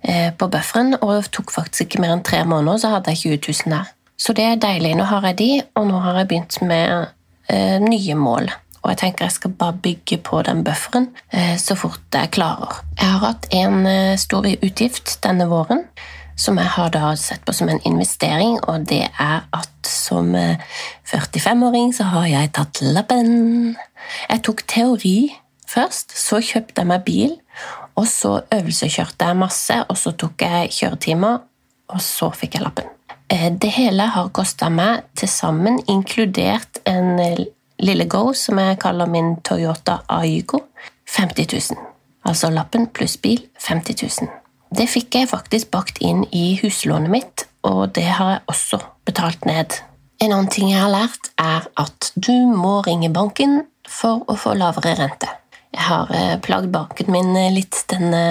eh, 0.06 0.30
på 0.38 0.48
bufferen, 0.52 0.94
og 1.00 1.16
det 1.16 1.32
tok 1.34 1.50
faktisk 1.54 1.88
ikke 1.88 2.04
mer 2.04 2.14
enn 2.14 2.26
tre 2.26 2.44
måneder, 2.44 2.78
så 2.78 2.94
hadde 2.94 3.14
jeg 3.14 3.40
20 3.40 3.54
000 3.66 3.76
der. 3.76 3.94
Så 4.16 4.32
det 4.32 4.44
er 4.46 4.60
deilig. 4.62 4.94
Nå 4.96 5.08
har 5.10 5.26
jeg 5.26 5.38
de, 5.38 5.50
og 5.74 5.88
nå 5.88 5.98
har 6.04 6.20
jeg 6.20 6.28
begynt 6.30 6.60
med 6.62 7.08
eh, 7.50 7.80
nye 7.82 8.14
mål 8.14 8.52
og 8.84 8.90
jeg 8.92 9.00
tenker 9.00 9.24
jeg 9.24 9.38
skal 9.38 9.54
bare 9.56 9.78
bygge 9.82 10.18
på 10.26 10.42
den 10.44 10.60
bufferen 10.64 11.08
eh, 11.32 11.56
så 11.60 11.76
fort 11.78 12.02
jeg 12.12 12.34
klarer. 12.36 12.82
Jeg 13.00 13.08
har 13.08 13.22
hatt 13.24 13.48
en 13.56 13.86
eh, 13.88 14.16
stor 14.20 14.44
utgift 14.52 15.16
denne 15.24 15.48
våren 15.48 15.86
som 16.36 16.58
jeg 16.58 16.70
har 16.76 16.90
da 16.94 17.12
sett 17.18 17.44
på 17.46 17.54
som 17.54 17.70
en 17.70 17.80
investering, 17.86 18.58
og 18.68 18.88
det 18.90 19.04
er 19.08 19.44
at 19.54 19.70
som 19.88 20.34
45-åring 20.34 21.90
eh, 21.90 21.96
så 21.96 22.08
har 22.10 22.26
jeg 22.30 22.52
tatt 22.56 22.82
lappen. 22.82 23.76
Jeg 24.28 24.42
tok 24.46 24.64
teori 24.70 25.16
først, 25.68 26.16
så 26.18 26.40
kjøpte 26.42 26.82
jeg 26.82 26.90
meg 26.90 27.04
bil, 27.06 27.36
og 27.94 28.08
så 28.10 28.40
øvelseskjørte 28.54 29.30
jeg 29.30 29.38
masse, 29.38 29.78
og 29.88 29.98
så 29.98 30.14
tok 30.18 30.42
jeg 30.42 30.72
kjøretimer, 30.74 31.42
og 31.94 32.02
så 32.02 32.30
fikk 32.34 32.58
jeg 32.58 32.66
lappen. 32.66 32.90
Det 33.60 33.70
hele 33.72 34.04
har 34.14 34.32
kosta 34.36 34.68
meg 34.70 35.06
til 35.16 35.30
sammen, 35.32 35.78
inkludert 35.88 36.82
en 36.86 37.16
lille 37.80 38.06
Go, 38.10 38.32
som 38.36 38.60
jeg 38.60 38.78
kaller 38.82 39.10
min 39.10 39.36
Toyota 39.42 40.02
Aygo, 40.12 40.60
50 41.16 41.74
000. 41.74 41.80
Altså 42.24 42.50
lappen 42.50 42.86
pluss 42.86 43.16
bil 43.16 43.42
50 43.60 44.02
000. 44.22 44.43
Det 44.74 44.86
fikk 44.90 45.18
jeg 45.18 45.30
faktisk 45.30 45.70
bakt 45.74 46.00
inn 46.02 46.24
i 46.34 46.56
huslånet 46.62 47.12
mitt, 47.12 47.44
og 47.66 47.94
det 47.94 48.08
har 48.18 48.32
jeg 48.32 48.42
også 48.50 48.80
betalt 49.06 49.46
ned. 49.46 49.78
En 50.22 50.32
annen 50.32 50.50
ting 50.50 50.70
jeg 50.72 50.82
har 50.82 50.92
lært, 50.92 51.30
er 51.38 51.68
at 51.80 52.10
du 52.14 52.34
må 52.50 52.80
ringe 52.86 53.12
banken 53.14 53.62
for 53.88 54.24
å 54.30 54.36
få 54.40 54.56
lavere 54.58 54.96
rente. 54.98 55.30
Jeg 55.74 55.86
har 55.88 56.10
eh, 56.14 56.34
plagd 56.42 56.72
banken 56.74 57.10
min 57.12 57.34
litt 57.54 57.84
denne 57.90 58.24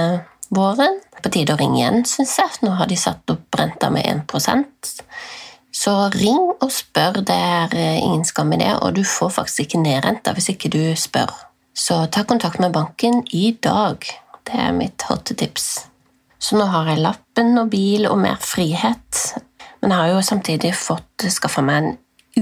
våren. 0.53 0.99
På 1.23 1.31
tide 1.31 1.55
å 1.55 1.59
ringe 1.59 1.79
igjen, 1.79 2.03
syns 2.07 2.37
jeg. 2.39 2.59
Nå 2.63 2.75
har 2.79 2.91
de 2.91 2.99
satt 2.99 3.31
opp 3.31 3.59
renta 3.59 3.91
med 3.93 4.07
1% 4.27 4.93
så 5.73 5.93
ring 6.13 6.51
og 6.61 6.69
spør, 6.71 7.23
det 7.25 7.35
er 7.35 7.73
eh, 7.75 7.97
ingen 7.97 8.23
skam 8.25 8.53
i 8.53 8.59
det, 8.61 8.71
og 8.81 8.93
du 8.95 9.01
får 9.07 9.33
faktisk 9.39 9.65
ikke 9.65 9.81
nedrenta 9.81 10.33
hvis 10.35 10.51
ikke 10.53 10.69
du 10.73 10.81
spør. 10.99 11.33
Så 11.73 12.03
ta 12.13 12.23
kontakt 12.29 12.61
med 12.61 12.75
banken 12.75 13.23
i 13.33 13.55
dag. 13.63 14.05
Det 14.45 14.59
er 14.59 14.75
mitt 14.77 15.01
hotte 15.09 15.33
tips. 15.33 15.87
Så 16.43 16.59
nå 16.59 16.67
har 16.67 16.89
jeg 16.91 17.03
lappen 17.03 17.55
og 17.61 17.69
bil 17.71 18.07
og 18.09 18.17
mer 18.19 18.39
frihet, 18.43 19.19
men 19.79 19.93
jeg 19.93 19.99
har 19.99 20.11
jo 20.11 20.23
samtidig 20.27 20.73
fått 20.75 21.27
skaffa 21.31 21.63
meg 21.63 21.79
en 21.79 21.93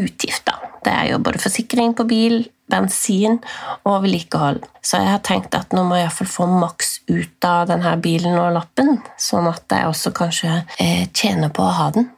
utgift, 0.01 0.47
da. 0.47 0.57
Det 0.81 0.89
er 0.89 1.11
jo 1.11 1.19
både 1.21 1.41
forsikring 1.41 1.93
på 1.93 2.07
bil, 2.09 2.39
bensin 2.71 3.37
og 3.85 4.01
vedlikehold. 4.05 4.63
Så 4.81 4.97
jeg 5.03 5.11
har 5.11 5.21
tenkt 5.25 5.53
at 5.57 5.75
nå 5.75 5.83
må 5.85 5.99
jeg 5.99 6.07
iallfall 6.07 6.31
få 6.31 6.47
maks 6.49 6.95
ut 7.11 7.45
av 7.45 7.67
denne 7.69 7.93
bilen 8.01 8.39
og 8.41 8.55
lappen, 8.55 8.97
sånn 9.21 9.49
at 9.51 9.69
jeg 9.69 9.91
også 9.91 10.13
kanskje 10.17 10.55
eh, 10.81 11.05
tjener 11.13 11.53
på 11.53 11.67
å 11.67 11.75
ha 11.77 11.91
den. 11.93 12.09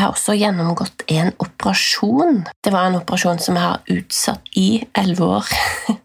Jeg 0.00 0.06
har 0.06 0.14
også 0.14 0.32
gjennomgått 0.32 1.02
en 1.12 1.28
operasjon. 1.44 2.38
Det 2.64 2.70
var 2.72 2.86
en 2.88 2.94
operasjon 3.02 3.36
som 3.44 3.58
jeg 3.58 3.66
har 3.66 3.90
utsatt 3.92 4.46
i 4.56 4.78
elleve 4.96 5.26
år. 5.36 5.48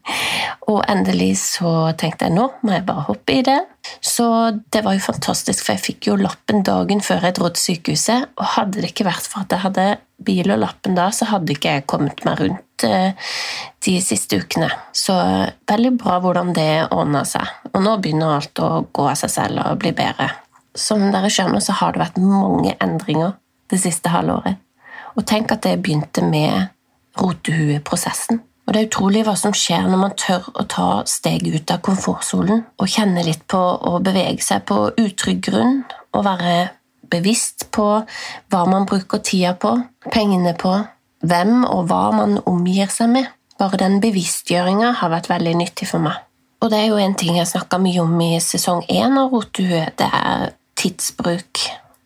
og 0.74 0.82
endelig 0.92 1.30
så 1.40 1.70
tenkte 1.96 2.28
jeg 2.28 2.36
nå 2.36 2.50
må 2.60 2.74
jeg 2.74 2.84
bare 2.90 3.06
hoppe 3.08 3.38
i 3.38 3.46
det. 3.48 3.62
Så 4.04 4.26
det 4.76 4.82
var 4.84 4.98
jo 4.98 5.06
fantastisk, 5.06 5.64
for 5.64 5.78
jeg 5.78 5.84
fikk 5.86 6.10
jo 6.10 6.18
lappen 6.20 6.60
dagen 6.68 7.00
før 7.00 7.24
jeg 7.24 7.38
dro 7.38 7.48
til 7.56 7.64
sykehuset. 7.70 8.34
Og 8.36 8.50
hadde 8.58 8.82
det 8.82 8.90
ikke 8.92 9.06
vært 9.08 9.30
for 9.32 9.46
at 9.46 9.56
jeg 9.56 9.64
hadde 9.64 9.88
bil 10.28 10.52
og 10.52 10.60
lappen 10.66 11.00
da, 11.00 11.08
så 11.16 11.30
hadde 11.32 11.56
ikke 11.56 11.78
jeg 11.78 11.88
kommet 11.88 12.26
meg 12.28 12.44
rundt 12.44 12.88
eh, 12.90 13.32
de 13.88 13.96
siste 14.04 14.42
ukene. 14.44 14.74
Så 14.92 15.16
veldig 15.72 15.94
bra 16.04 16.20
hvordan 16.20 16.52
det 16.60 16.68
ordna 16.90 17.24
seg. 17.32 17.48
Og 17.72 17.80
nå 17.88 17.96
begynner 18.04 18.42
alt 18.42 18.60
å 18.60 18.84
gå 18.92 19.08
av 19.08 19.16
seg 19.24 19.32
selv 19.38 19.64
og 19.64 19.80
bli 19.88 19.96
bedre. 19.96 20.34
Som 20.76 21.08
dere 21.16 21.32
skjønner, 21.32 21.64
så 21.64 21.80
har 21.80 21.96
det 21.96 22.04
vært 22.04 22.20
mange 22.20 22.76
endringer 22.84 23.38
det 23.72 23.80
siste 23.82 24.12
halvåret. 24.14 24.60
Og 25.16 25.26
tenk 25.28 25.54
at 25.56 25.64
det 25.64 25.80
begynte 25.84 26.24
med 26.26 26.68
rotehueprosessen. 27.22 28.42
Og 28.66 28.74
det 28.74 28.82
er 28.82 28.88
utrolig 28.90 29.22
hva 29.28 29.36
som 29.38 29.54
skjer 29.54 29.86
når 29.86 30.00
man 30.02 30.16
tør 30.18 30.48
å 30.58 30.66
ta 30.70 30.88
steget 31.10 31.54
ut 31.54 31.74
av 31.74 31.84
komfortsonen 31.86 32.64
og 32.82 32.90
kjenne 32.90 33.22
litt 33.28 33.46
på 33.52 33.60
å 33.62 34.00
bevege 34.04 34.42
seg 34.42 34.66
på 34.66 34.90
utrygg 34.98 35.44
grunn 35.46 35.84
og 36.16 36.26
være 36.26 36.56
bevisst 37.12 37.68
på 37.76 37.86
hva 38.02 38.64
man 38.66 38.88
bruker 38.90 39.22
tida 39.22 39.54
på, 39.62 39.76
pengene 40.10 40.56
på, 40.58 40.74
hvem 41.26 41.62
og 41.70 41.86
hva 41.92 42.10
man 42.18 42.40
omgir 42.50 42.90
seg 42.90 43.14
med. 43.14 43.30
Bare 43.62 43.80
den 43.80 44.02
bevisstgjøringa 44.04 44.96
har 45.00 45.14
vært 45.14 45.30
veldig 45.30 45.54
nyttig 45.62 45.88
for 45.88 46.04
meg. 46.04 46.18
Og 46.64 46.72
det 46.74 46.82
er 46.82 46.90
jo 46.90 47.00
en 47.00 47.14
ting 47.16 47.38
jeg 47.38 47.52
snakka 47.52 47.78
mye 47.80 48.02
om 48.02 48.18
i 48.26 48.34
sesong 48.42 48.82
én 48.90 49.20
av 49.22 49.30
Rotehue, 49.32 49.86
det 50.00 50.10
er 50.10 50.56
tidsbruk. 50.76 51.62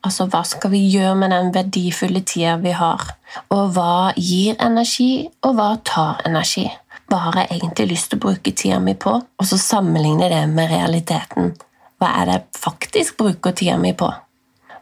Altså, 0.05 0.29
hva 0.31 0.43
skal 0.47 0.71
vi 0.71 0.79
gjøre 0.93 1.15
med 1.19 1.33
den 1.33 1.49
verdifulle 1.55 2.21
tida 2.23 2.55
vi 2.63 2.71
har? 2.71 3.03
Og 3.51 3.73
hva 3.75 4.11
gir 4.15 4.55
energi, 4.63 5.27
og 5.43 5.57
hva 5.57 5.73
tar 5.85 6.21
energi? 6.29 6.69
Hva 7.09 7.23
har 7.25 7.41
jeg 7.41 7.57
egentlig 7.57 7.89
lyst 7.95 8.11
til 8.11 8.19
å 8.19 8.23
bruke 8.27 8.53
tida 8.53 8.79
mi 8.79 8.93
på? 8.95 9.15
Og 9.17 9.49
så 9.49 9.57
sammenligne 9.59 10.29
det 10.31 10.43
med 10.51 10.71
realiteten. 10.71 11.51
Hva 11.99 12.13
er 12.21 12.29
det 12.29 12.37
jeg 12.37 12.61
faktisk 12.61 13.17
bruker 13.19 13.55
tida 13.57 13.75
mi 13.81 13.91
på? 13.97 14.07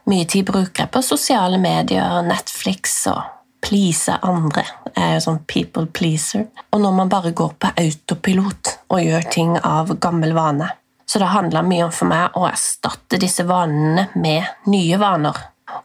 Mye 0.08 0.24
tid 0.28 0.46
bruker 0.48 0.84
jeg 0.84 0.92
på 0.92 1.02
sosiale 1.04 1.58
medier, 1.60 2.22
Netflix 2.24 2.94
og 3.10 3.24
please 3.64 4.14
andre. 4.22 4.62
Jeg 4.94 5.02
er 5.02 5.16
jo 5.16 5.24
sånn 5.24 5.40
people 5.50 5.88
pleaser. 5.90 6.46
Og 6.72 6.80
når 6.84 6.94
man 7.00 7.10
bare 7.12 7.34
går 7.36 7.56
på 7.58 7.72
autopilot 7.82 8.74
og 8.92 9.02
gjør 9.02 9.26
ting 9.34 9.56
av 9.58 9.96
gammel 10.00 10.36
vane. 10.36 10.70
Så 11.08 11.20
det 11.22 11.30
handler 11.32 11.64
mye 11.64 11.86
om 11.86 11.94
for 11.94 12.10
meg 12.10 12.36
å 12.36 12.44
erstatte 12.50 13.20
disse 13.20 13.46
vanene 13.48 14.10
med 14.20 14.68
nye 14.68 14.98
vaner. 15.00 15.38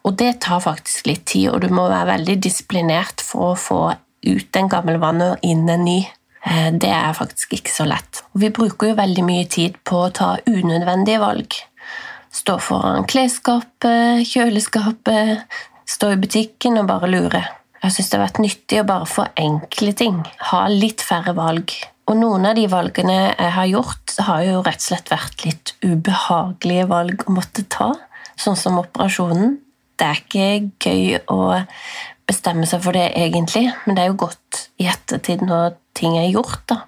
Og 0.04 0.18
det 0.20 0.42
tar 0.44 0.64
faktisk 0.64 1.08
litt 1.08 1.26
tid, 1.32 1.50
og 1.54 1.64
du 1.64 1.70
må 1.72 1.88
være 1.88 2.18
veldig 2.18 2.38
disiplinert 2.44 3.24
for 3.24 3.54
å 3.54 3.60
få 3.60 3.80
ut 4.24 4.60
en 4.60 4.70
gammel 4.72 5.00
vane 5.00 5.34
og 5.34 5.46
inn 5.48 5.64
en 5.72 5.86
ny. 5.88 6.02
Eh, 6.44 6.70
det 6.76 6.92
er 6.92 7.16
faktisk 7.16 7.56
ikke 7.56 7.72
så 7.72 7.88
lett. 7.88 8.24
Og 8.34 8.44
vi 8.44 8.52
bruker 8.56 8.92
jo 8.92 9.00
veldig 9.00 9.26
mye 9.28 9.48
tid 9.52 9.80
på 9.88 10.06
å 10.06 10.12
ta 10.16 10.36
unødvendige 10.48 11.24
valg. 11.24 11.56
Stå 12.34 12.58
foran 12.64 13.08
klesskapet, 13.08 14.24
kjøleskapet, 14.28 15.44
stå 15.88 16.14
i 16.16 16.20
butikken 16.20 16.82
og 16.82 16.90
bare 16.90 17.12
lure. 17.12 17.44
Jeg 17.84 17.96
syns 17.96 18.10
det 18.10 18.18
har 18.18 18.26
vært 18.28 18.44
nyttig 18.44 18.80
å 18.80 18.88
bare 18.88 19.08
forenkle 19.12 19.96
ting. 20.00 20.22
Ha 20.52 20.66
litt 20.72 21.04
færre 21.04 21.36
valg. 21.38 21.76
Og 22.10 22.18
noen 22.20 22.50
av 22.50 22.58
de 22.58 22.66
valgene 22.68 23.18
jeg 23.32 23.52
har 23.56 23.68
gjort, 23.70 24.16
har 24.28 24.42
jo 24.44 24.64
rett 24.66 24.82
og 24.82 24.88
slett 24.90 25.12
vært 25.12 25.46
litt 25.46 25.74
ubehagelige 25.86 26.88
valg 26.92 27.24
å 27.28 27.36
måtte 27.36 27.64
ta, 27.72 27.94
sånn 28.36 28.60
som 28.60 28.80
operasjonen. 28.82 29.58
Det 29.96 30.10
er 30.10 30.20
ikke 30.20 30.48
gøy 30.84 31.22
å 31.32 31.40
bestemme 32.28 32.68
seg 32.68 32.84
for 32.84 32.96
det 32.98 33.12
egentlig, 33.20 33.70
men 33.86 33.96
det 33.96 34.04
er 34.04 34.12
jo 34.12 34.20
godt 34.26 34.66
i 34.82 34.90
ettertid 34.92 35.46
når 35.48 35.78
ting 35.96 36.18
er 36.20 36.32
gjort, 36.32 36.64
da. 36.72 36.82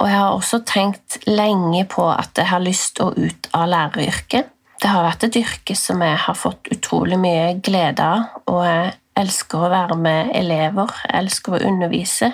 Og 0.00 0.08
jeg 0.08 0.16
har 0.16 0.32
også 0.32 0.62
tenkt 0.64 1.18
lenge 1.28 1.82
på 1.92 2.06
at 2.08 2.38
jeg 2.38 2.48
har 2.48 2.62
lyst 2.64 3.02
å 3.04 3.10
ut 3.12 3.50
av 3.56 3.66
læreryrket. 3.68 4.48
Det 4.80 4.88
har 4.88 5.04
vært 5.04 5.26
et 5.26 5.36
yrke 5.42 5.74
som 5.76 6.00
jeg 6.00 6.16
har 6.24 6.38
fått 6.38 6.70
utrolig 6.72 7.18
mye 7.20 7.58
glede 7.60 8.06
av, 8.06 8.38
og 8.48 8.62
jeg 8.64 8.94
elsker 9.20 9.66
å 9.66 9.72
være 9.72 9.98
med 10.00 10.30
elever, 10.38 10.94
jeg 11.04 11.18
elsker 11.20 11.58
å 11.58 11.64
undervise. 11.68 12.30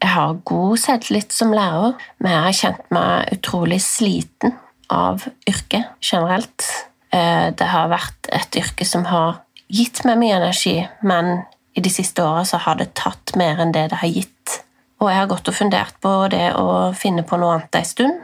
Jeg 0.00 0.14
har 0.14 0.38
god 0.48 0.80
selvtillit 0.80 1.34
som 1.34 1.52
lærer, 1.52 1.96
men 2.18 2.32
jeg 2.32 2.44
har 2.46 2.58
kjent 2.60 2.92
meg 2.94 3.34
utrolig 3.36 3.80
sliten 3.84 4.54
av 4.90 5.26
yrket 5.48 5.92
generelt. 6.00 6.64
Eh, 7.12 7.50
det 7.52 7.68
har 7.68 7.92
vært 7.92 8.30
et 8.32 8.56
yrke 8.62 8.86
som 8.88 9.04
har 9.10 9.42
gitt 9.70 10.02
meg 10.08 10.18
mye 10.22 10.38
energi, 10.40 10.78
men 11.06 11.42
i 11.76 11.84
de 11.84 11.92
siste 11.92 12.24
åra 12.24 12.44
har 12.64 12.80
det 12.80 12.94
tatt 12.98 13.36
mer 13.38 13.60
enn 13.62 13.74
det 13.76 13.90
det 13.92 14.00
har 14.00 14.10
gitt. 14.10 14.56
Og 15.00 15.08
jeg 15.08 15.20
har 15.20 15.30
gått 15.30 15.48
og 15.48 15.56
fundert 15.56 15.96
på 16.02 16.12
det 16.32 16.50
å 16.58 16.92
finne 16.96 17.24
på 17.24 17.38
noe 17.40 17.56
annet 17.56 17.80
ei 17.80 17.86
stund, 17.88 18.18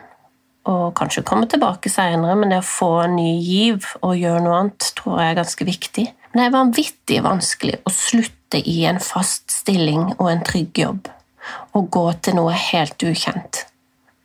og 0.67 0.97
kanskje 0.99 1.23
komme 1.27 1.47
tilbake 1.47 1.91
seinere, 1.93 2.35
men 2.35 2.51
det 2.51 2.59
å 2.59 2.67
få 2.67 2.91
en 3.05 3.15
ny 3.21 3.37
giv 3.39 3.87
og 4.01 4.17
gjøre 4.19 4.43
noe 4.43 4.63
annet 4.63 4.89
tror 4.99 5.21
jeg 5.23 5.33
er 5.33 5.39
ganske 5.39 5.69
viktig. 5.69 6.07
Men 6.33 6.41
det 6.41 6.47
er 6.49 6.57
vanvittig 6.57 7.21
vanskelig 7.25 7.77
å 7.87 7.93
slutte 7.95 8.59
i 8.59 8.81
en 8.91 8.99
fast 9.03 9.53
stilling 9.55 10.09
og 10.17 10.27
en 10.33 10.43
trygg 10.47 10.83
jobb, 10.83 11.07
og 11.77 11.89
gå 11.95 12.05
til 12.23 12.39
noe 12.39 12.55
helt 12.55 13.03
ukjent. 13.07 13.65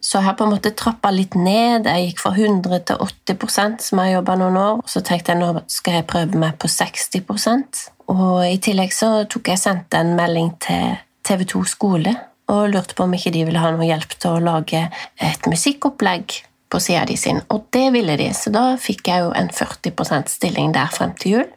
Så 0.02 0.18
jeg 0.18 0.26
har 0.26 0.38
på 0.38 0.48
en 0.48 0.56
måte 0.56 0.74
trappa 0.74 1.12
litt 1.14 1.36
ned. 1.38 1.86
Jeg 1.86 2.08
gikk 2.08 2.24
fra 2.24 2.32
100 2.34 2.82
til 2.90 3.04
80% 3.06 3.86
som 3.86 4.02
jeg 4.02 4.16
jobba 4.16 4.36
noen 4.42 4.58
år. 4.58 4.82
Så 4.90 5.04
tenkte 5.06 5.36
jeg 5.36 5.42
nå 5.44 5.52
skal 5.70 6.00
jeg 6.00 6.08
prøve 6.10 6.42
meg 6.42 6.58
på 6.62 6.70
60% 6.72 7.84
Og 8.10 8.40
i 8.48 8.58
tillegg 8.58 8.96
så 8.96 9.12
tok 9.30 9.54
jeg 9.54 9.62
sendte 9.62 10.02
en 10.02 10.16
melding 10.18 10.56
til 10.66 10.98
TV2 11.28 11.62
skole 11.70 12.16
og 12.52 12.72
lurte 12.74 12.98
på 12.98 13.06
om 13.06 13.14
ikke 13.16 13.32
de 13.32 13.46
ville 13.48 13.62
ha 13.62 13.70
noe 13.72 13.88
hjelp 13.88 14.18
til 14.18 14.34
å 14.34 14.44
lage 14.44 14.82
et 15.22 15.46
musikkopplegg 15.48 16.42
på 16.72 16.82
sida 16.84 17.06
de 17.08 17.16
sin. 17.20 17.40
Og 17.54 17.70
det 17.72 17.86
ville 17.96 18.18
de, 18.20 18.28
så 18.36 18.52
da 18.52 18.66
fikk 18.82 19.08
jeg 19.08 19.26
jo 19.26 19.32
en 19.38 19.52
40% 19.54 20.32
stilling 20.34 20.74
der 20.76 20.92
frem 20.92 21.14
til 21.20 21.38
jul. 21.38 21.50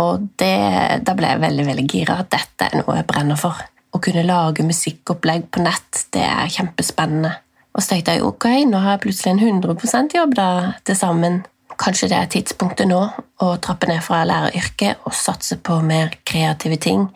Og 0.00 0.26
det, 0.40 0.56
da 1.04 1.14
ble 1.16 1.34
jeg 1.34 1.42
veldig 1.42 1.66
veldig 1.68 1.86
gira. 1.88 2.18
Dette 2.24 2.68
er 2.68 2.78
noe 2.80 2.98
jeg 2.98 3.08
brenner 3.08 3.40
for. 3.40 3.60
Å 3.92 4.00
kunne 4.00 4.24
lage 4.24 4.64
musikkopplegg 4.64 5.48
på 5.52 5.62
nett, 5.64 6.06
det 6.16 6.24
er 6.24 6.52
kjempespennende. 6.52 7.32
Og 7.72 7.80
så 7.80 7.94
tenkte 7.94 8.16
jeg 8.16 8.26
ok, 8.26 8.46
nå 8.68 8.80
har 8.80 8.96
jeg 8.96 9.04
plutselig 9.06 9.32
en 9.32 9.42
100 9.62 10.16
jobb 10.16 10.36
da, 10.36 10.48
til 10.84 10.96
sammen. 10.96 11.42
Kanskje 11.80 12.10
det 12.12 12.18
er 12.18 12.30
tidspunktet 12.32 12.88
nå 12.88 13.00
å 13.42 13.48
trappe 13.64 13.88
ned 13.88 14.02
fra 14.04 14.22
læreryrket 14.28 15.06
og 15.08 15.16
satse 15.16 15.56
på 15.64 15.80
mer 15.84 16.12
kreative 16.28 16.76
ting 16.80 17.08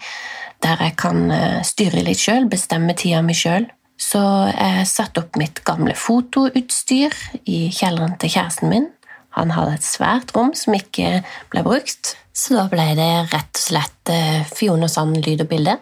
der 0.65 0.81
jeg 0.81 0.97
kan 0.99 1.31
eh, 1.31 1.63
styre 1.67 2.03
litt 2.07 2.21
sjøl, 2.21 2.49
bestemme 2.51 2.97
tida 2.97 3.23
mi 3.25 3.37
sjøl. 3.37 3.69
Så 4.01 4.21
jeg 4.51 4.85
satte 4.89 5.23
opp 5.23 5.39
mitt 5.41 5.63
gamle 5.65 5.95
fotoutstyr 5.97 7.15
i 7.49 7.67
kjelleren 7.73 8.17
til 8.21 8.33
kjæresten 8.35 8.73
min. 8.73 8.91
Han 9.37 9.53
hadde 9.53 9.77
et 9.77 9.87
svært 9.87 10.33
rom 10.37 10.53
som 10.57 10.77
ikke 10.77 11.21
ble 11.53 11.65
brukt, 11.65 12.15
så 12.37 12.57
da 12.57 12.67
ble 12.73 12.87
det 12.97 13.11
rett 13.33 13.53
og 13.57 13.63
slett 13.63 14.13
eh, 14.13 14.43
Fiona 14.49 14.89
Sand 14.93 15.21
lyd 15.25 15.45
og 15.45 15.53
bilde. 15.53 15.79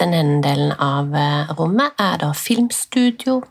Den 0.00 0.14
ene 0.16 0.38
delen 0.40 0.70
av 0.80 1.12
eh, 1.12 1.50
rommet 1.58 1.98
er 2.00 2.20
da 2.22 2.30
filmstudio 2.32 3.42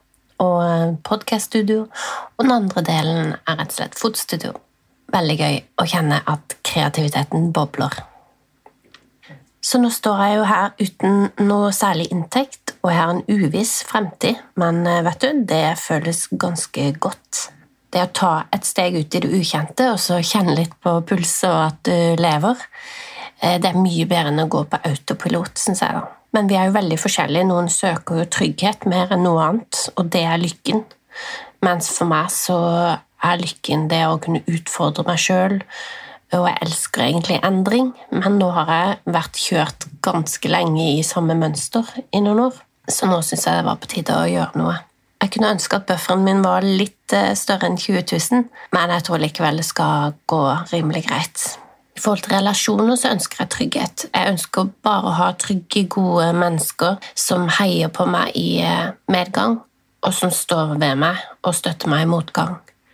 og 0.41 0.95
podkaststudio, 1.05 1.83
og 1.85 2.41
den 2.41 2.53
andre 2.55 2.81
delen 2.87 3.35
er 3.35 3.59
rett 3.59 3.69
og 3.69 3.75
slett 3.75 3.97
fotstudio. 3.99 4.55
Veldig 5.13 5.35
gøy 5.37 5.59
å 5.77 5.85
kjenne 5.89 6.21
at 6.31 6.55
kreativiteten 6.65 7.51
bobler. 7.53 7.93
Så 9.61 9.77
nå 9.77 9.91
står 9.93 10.21
jeg 10.23 10.35
jo 10.39 10.49
her 10.49 10.75
uten 10.79 11.15
noe 11.45 11.71
særlig 11.75 12.07
inntekt, 12.15 12.73
og 12.81 12.93
jeg 12.93 12.99
har 13.01 13.13
en 13.13 13.25
uviss 13.27 13.79
fremtid, 13.85 14.41
men 14.57 14.81
eh, 14.87 15.03
vet 15.05 15.21
du, 15.21 15.43
det 15.53 15.63
føles 15.83 16.25
ganske 16.31 16.91
godt. 16.97 17.49
Det 17.93 18.07
å 18.07 18.13
ta 18.13 18.35
et 18.55 18.65
steg 18.65 18.97
ut 18.97 19.17
i 19.17 19.21
det 19.21 19.29
ukjente 19.37 19.91
og 19.93 20.01
så 20.01 20.17
kjenne 20.25 20.57
litt 20.57 20.73
på 20.81 20.97
puls 21.05 21.39
og 21.45 21.59
at 21.67 21.83
du 21.85 22.21
lever, 22.21 22.69
eh, 23.41 23.59
det 23.61 23.69
er 23.69 23.83
mye 23.83 24.09
bedre 24.09 24.33
enn 24.33 24.47
å 24.47 24.49
gå 24.49 24.63
på 24.71 24.81
autopilot, 24.89 25.61
syns 25.61 25.85
jeg. 25.85 25.99
da. 25.99 26.18
Men 26.35 26.49
vi 26.49 26.57
er 26.59 26.69
jo 26.69 26.75
veldig 26.77 26.99
forskjellige. 27.01 27.47
Noen 27.49 27.69
søker 27.73 28.21
jo 28.21 28.27
trygghet 28.29 28.85
mer 28.89 29.13
enn 29.15 29.25
noe 29.25 29.45
annet, 29.45 29.85
og 29.97 30.11
det 30.13 30.25
er 30.29 30.41
lykken. 30.41 30.83
Mens 31.65 31.89
for 31.91 32.09
meg 32.09 32.29
så 32.33 32.59
er 33.25 33.41
lykken 33.41 33.87
det 33.91 34.03
å 34.07 34.19
kunne 34.21 34.43
utfordre 34.47 35.03
meg 35.07 35.19
sjøl, 35.21 35.57
og 36.29 36.45
jeg 36.45 36.61
elsker 36.61 37.03
egentlig 37.07 37.39
endring, 37.45 37.89
men 38.13 38.37
nå 38.37 38.51
har 38.53 38.69
jeg 38.69 38.97
vært 39.15 39.39
kjørt 39.41 39.87
ganske 40.05 40.51
lenge 40.51 40.91
i 40.99 41.05
samme 41.05 41.35
mønster 41.35 41.89
i 42.13 42.21
noen 42.21 42.43
år, 42.45 42.59
så 42.89 43.09
nå 43.09 43.17
syns 43.25 43.47
jeg 43.47 43.57
det 43.57 43.65
var 43.65 43.79
på 43.81 43.89
tide 43.89 44.13
å 44.13 44.29
gjøre 44.29 44.61
noe. 44.61 44.75
Jeg 45.19 45.33
kunne 45.33 45.49
ønske 45.51 45.75
at 45.75 45.87
bufferen 45.89 46.21
min 46.23 46.43
var 46.45 46.63
litt 46.63 47.15
eh, 47.17 47.33
større 47.35 47.67
enn 47.67 47.79
20 47.81 48.05
000, 48.07 48.45
men 48.75 48.93
jeg 48.95 49.05
tror 49.07 49.19
likevel 49.19 49.59
det 49.59 49.65
skal 49.67 50.13
gå 50.31 50.43
rimelig 50.71 51.03
greit. 51.09 51.49
I 51.99 52.01
forhold 52.01 52.21
til 52.23 52.31
relasjoner 52.37 52.95
så 52.95 53.09
ønsker 53.11 53.41
jeg 53.41 53.51
trygghet. 53.51 54.03
Jeg 54.13 54.31
ønsker 54.31 54.69
bare 54.87 55.09
å 55.09 55.17
ha 55.17 55.25
trygge, 55.35 55.81
gode 55.91 56.29
mennesker 56.31 56.95
som 57.11 57.49
heier 57.57 57.91
på 57.91 58.05
meg 58.07 58.31
i 58.39 58.61
eh, 58.63 58.93
medgang, 59.11 59.57
og 60.07 60.15
som 60.15 60.31
står 60.31 60.77
ved 60.79 60.95
meg 61.01 61.19
og 61.43 61.57
støtter 61.57 61.91
meg 61.91 62.05
i 62.05 62.07
motgang. 62.07 62.53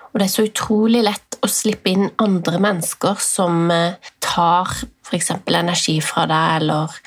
Og 0.09 0.17
det 0.17 0.25
er 0.25 0.33
så 0.33 0.47
utrolig 0.47 1.03
lett 1.05 1.37
å 1.45 1.51
slippe 1.51 1.93
inn 1.93 2.09
andre 2.17 2.57
mennesker 2.65 3.21
som 3.21 3.69
eh, 3.69 4.09
tar 4.25 4.73
f.eks. 5.05 5.35
energi 5.53 5.99
fra 6.01 6.25
deg, 6.31 6.63
eller 6.63 6.97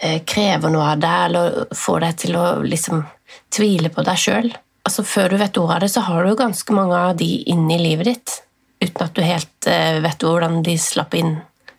eh, 0.00 0.22
krever 0.24 0.72
noe 0.72 0.88
av 0.94 1.04
deg, 1.04 1.20
eller 1.28 1.76
får 1.76 2.00
deg 2.06 2.20
til 2.24 2.40
å 2.40 2.46
liksom 2.64 3.04
tvile 3.52 3.92
på 3.92 4.08
deg 4.08 4.24
sjøl. 4.24 4.50
Altså, 4.88 5.04
før 5.04 5.36
du 5.36 5.42
vet 5.44 5.60
ordet 5.60 5.76
av 5.76 5.84
det, 5.84 5.92
så 5.98 6.08
har 6.08 6.24
du 6.24 6.32
ganske 6.40 6.80
mange 6.80 6.96
av 6.96 7.20
de 7.20 7.28
inne 7.44 7.76
i 7.76 7.82
livet 7.90 8.14
ditt, 8.14 8.40
uten 8.86 9.06
at 9.06 9.14
du 9.16 9.22
helt 9.24 9.68
eh, 9.70 9.98
vet 10.04 10.24
hvordan 10.24 10.62
de 10.66 10.78
slapp 10.80 11.14
inn 11.18 11.36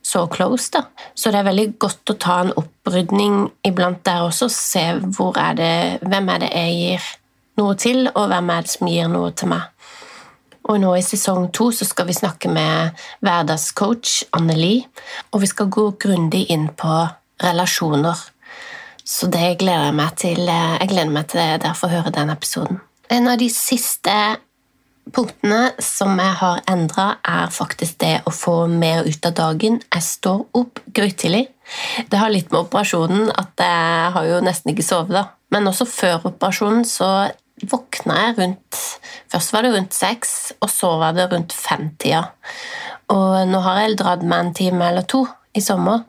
så 0.08 0.28
close. 0.32 0.72
da. 0.72 0.86
Så 1.13 1.32
det 1.32 1.41
er 1.41 1.50
veldig 1.50 1.67
godt 1.80 2.13
å 2.13 2.17
ta 2.20 2.39
en 2.43 2.54
opprydning 2.56 3.48
iblant 3.67 4.04
der 4.08 4.24
også, 4.28 4.48
se 4.52 4.84
hvor 5.17 5.36
er 5.41 5.58
det, 5.58 5.74
hvem 6.08 6.30
er 6.32 6.46
det 6.46 6.52
jeg 6.54 6.78
gir 6.78 7.10
noe 7.60 7.76
til, 7.76 8.06
og 8.13 8.30
hvem 8.32 8.54
er 8.54 8.63
det 8.63 8.72
som 8.72 8.91
gir 8.91 9.12
noe 9.12 9.34
til 9.36 9.52
meg. 9.52 9.67
Og 10.67 10.80
nå 10.84 10.93
i 10.98 11.04
sesong 11.04 11.48
to 11.56 11.70
så 11.76 11.88
skal 11.88 12.08
vi 12.10 12.15
snakke 12.15 12.52
med 12.52 12.96
hverdagscoach 13.24 14.30
Anneli, 14.36 14.82
og 15.32 15.43
vi 15.43 15.52
skal 15.52 15.72
gå 15.72 15.89
grundig 16.00 16.46
inn 16.52 16.67
på 16.76 17.04
relasjoner. 17.43 18.20
Så 19.08 19.30
det 19.32 19.58
gleder 19.62 19.88
jeg 19.88 19.96
meg 19.96 20.15
til. 20.20 20.41
Jeg 20.48 20.89
gleder 20.91 21.13
meg 21.15 21.30
til 21.32 21.43
dere 21.63 21.76
får 21.76 21.93
høre 21.96 22.12
den 22.15 22.34
episoden. 22.34 22.82
En 23.08 23.30
av 23.32 23.39
de 23.39 23.48
siste 23.52 24.15
punktene 25.13 25.72
som 25.84 26.17
jeg 26.20 26.34
har 26.41 26.62
endra, 26.70 27.08
er 27.26 27.52
faktisk 27.54 28.00
det 28.04 28.22
å 28.28 28.34
få 28.34 28.56
mer 28.72 29.08
ut 29.08 29.28
av 29.30 29.36
dagen. 29.38 29.80
Jeg 29.93 30.06
står 30.06 30.46
opp 30.58 30.82
grytidlig. 30.96 31.48
Det 32.08 32.20
har 32.20 32.32
litt 32.32 32.52
med 32.52 32.63
operasjonen 32.65 33.32
at 33.36 33.63
jeg 33.63 34.13
har 34.15 34.30
jo 34.30 34.39
nesten 34.46 34.74
ikke 34.74 34.86
sovet, 34.88 35.15
da. 35.17 35.26
Men 35.54 35.70
også 35.70 35.88
før 35.88 36.30
operasjonen 36.32 36.86
så 36.88 37.30
våkna 37.72 38.20
jeg 38.28 38.38
rundt 38.38 38.84
Først 39.28 39.52
var 39.52 39.65
det 39.65 39.74
rundt 39.74 39.96
seks, 39.96 40.54
og 40.63 40.70
så 40.72 40.93
var 41.02 41.15
det 41.17 41.26
rundt 41.32 41.52
femtida. 41.52 42.22
Og 43.12 43.48
nå 43.50 43.60
har 43.65 43.82
jeg 43.82 43.98
dratt 44.00 44.24
meg 44.24 44.39
en 44.39 44.54
time 44.56 44.88
eller 44.88 45.04
to 45.04 45.26
i 45.58 45.63
sommer, 45.63 46.06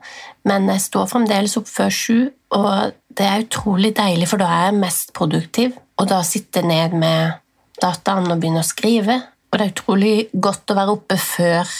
men 0.47 0.69
jeg 0.71 0.85
står 0.85 1.09
fremdeles 1.11 1.57
opp 1.59 1.67
før 1.67 1.91
sju, 1.91 2.17
og 2.55 2.95
det 3.17 3.25
er 3.27 3.43
utrolig 3.43 3.91
deilig, 3.97 4.29
for 4.31 4.39
da 4.39 4.47
er 4.53 4.65
jeg 4.69 4.79
mest 4.79 5.13
produktiv. 5.17 5.75
Og 5.99 6.07
da 6.07 6.21
sitte 6.23 6.63
ned 6.63 6.95
med 6.95 7.39
dataen 7.81 8.29
og 8.29 8.39
begynne 8.39 8.63
å 8.63 8.67
skrive. 8.67 9.19
Og 9.49 9.57
det 9.57 9.65
er 9.65 9.73
utrolig 9.73 10.13
godt 10.33 10.71
å 10.71 10.77
være 10.77 10.95
oppe 10.97 11.17
før 11.21 11.71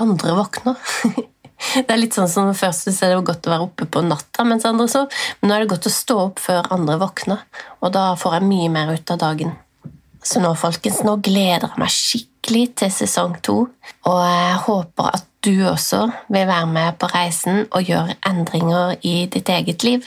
andre 0.00 0.36
våkner. 0.40 0.90
Det 1.64 1.88
er 1.88 2.00
litt 2.00 2.16
sånn 2.16 2.28
som 2.28 2.50
Først 2.52 2.90
så 2.90 3.06
er 3.06 3.14
det 3.14 3.24
godt 3.24 3.46
å 3.46 3.52
være 3.54 3.64
oppe 3.68 3.86
på 3.88 4.02
natta 4.04 4.44
mens 4.44 4.66
andre 4.68 4.88
sov, 4.90 5.06
men 5.40 5.48
nå 5.48 5.54
er 5.54 5.64
det 5.64 5.70
godt 5.70 5.86
å 5.88 5.92
stå 5.94 6.16
opp 6.26 6.42
før 6.42 6.66
andre 6.74 6.98
våkner, 7.00 7.44
og 7.80 7.94
da 7.94 8.10
får 8.20 8.36
jeg 8.36 8.48
mye 8.50 8.72
mer 8.74 8.90
ut 8.92 9.12
av 9.14 9.20
dagen. 9.22 9.54
Så 10.24 10.40
nå, 10.40 10.50
folkens, 10.56 11.02
nå 11.06 11.18
gleder 11.24 11.70
jeg 11.70 11.80
meg 11.80 11.92
skikkelig 11.94 12.64
til 12.80 12.92
sesong 12.92 13.38
to, 13.44 13.56
og 14.08 14.18
jeg 14.24 14.58
håper 14.66 15.16
at 15.20 15.30
du 15.44 15.66
også 15.68 16.06
vil 16.32 16.46
være 16.48 16.68
med 16.72 16.96
på 17.00 17.08
reisen 17.12 17.66
og 17.66 17.84
gjøre 17.84 18.16
endringer 18.28 18.94
i 19.04 19.26
ditt 19.32 19.50
eget 19.52 19.84
liv. 19.84 20.06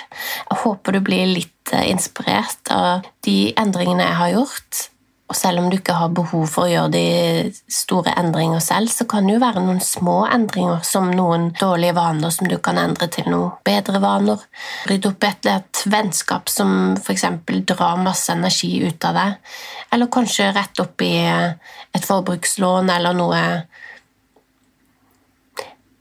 Jeg 0.50 0.62
håper 0.64 0.98
du 0.98 1.04
blir 1.06 1.30
litt 1.30 1.74
eh, 1.74 1.86
inspirert 1.92 2.72
av 2.74 3.06
de 3.26 3.54
endringene 3.62 4.08
jeg 4.08 4.18
har 4.22 4.34
gjort, 4.34 4.88
og 5.28 5.36
selv 5.36 5.60
om 5.60 5.66
du 5.68 5.76
ikke 5.76 5.96
har 5.98 6.14
behov 6.16 6.46
for 6.48 6.64
å 6.64 6.72
gjøre 6.72 6.92
de 6.94 7.72
store 7.72 8.14
endringer 8.16 8.62
selv, 8.64 8.88
så 8.88 9.04
kan 9.12 9.26
det 9.28 9.34
jo 9.36 9.42
være 9.44 9.64
noen 9.66 9.82
små 9.84 10.22
endringer, 10.32 10.80
som 10.88 11.10
noen 11.12 11.50
dårlige 11.60 11.98
vaner 11.98 12.32
som 12.32 12.48
du 12.48 12.56
kan 12.64 12.80
endre 12.80 13.10
til 13.12 13.28
noen 13.28 13.58
bedre 13.68 14.00
vaner. 14.00 14.46
Rydde 14.88 15.12
opp 15.12 15.28
et, 15.28 15.50
et 15.52 15.82
vennskap 15.92 16.48
som 16.52 16.72
f.eks. 16.96 17.26
drar 17.68 18.00
masse 18.00 18.32
energi 18.32 18.72
ut 18.86 19.10
av 19.10 19.20
deg, 19.20 19.58
eller 19.98 20.12
kanskje 20.16 20.54
rett 20.56 20.80
opp 20.86 21.04
i 21.04 21.12
et 21.28 22.08
forbrukslån 22.08 22.96
eller 22.96 23.18
noe 23.18 23.44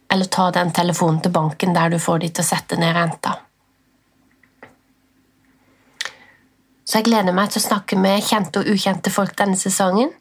Eller 0.07 0.29
ta 0.31 0.53
den 0.55 0.71
telefonen 0.71 1.19
til 1.21 1.33
banken 1.35 1.75
der 1.75 1.91
du 1.91 1.99
får 1.99 2.21
de 2.23 2.29
til 2.31 2.45
å 2.45 2.47
sette 2.47 2.79
ned 2.79 2.95
renta. 2.95 3.33
Så 6.87 7.01
jeg 7.01 7.09
gleder 7.09 7.35
meg 7.35 7.51
til 7.51 7.59
å 7.59 7.65
snakke 7.65 7.97
med 7.99 8.23
kjente 8.23 8.61
og 8.63 8.69
ukjente 8.71 9.11
folk 9.11 9.33
denne 9.39 9.59
sesongen. 9.59 10.13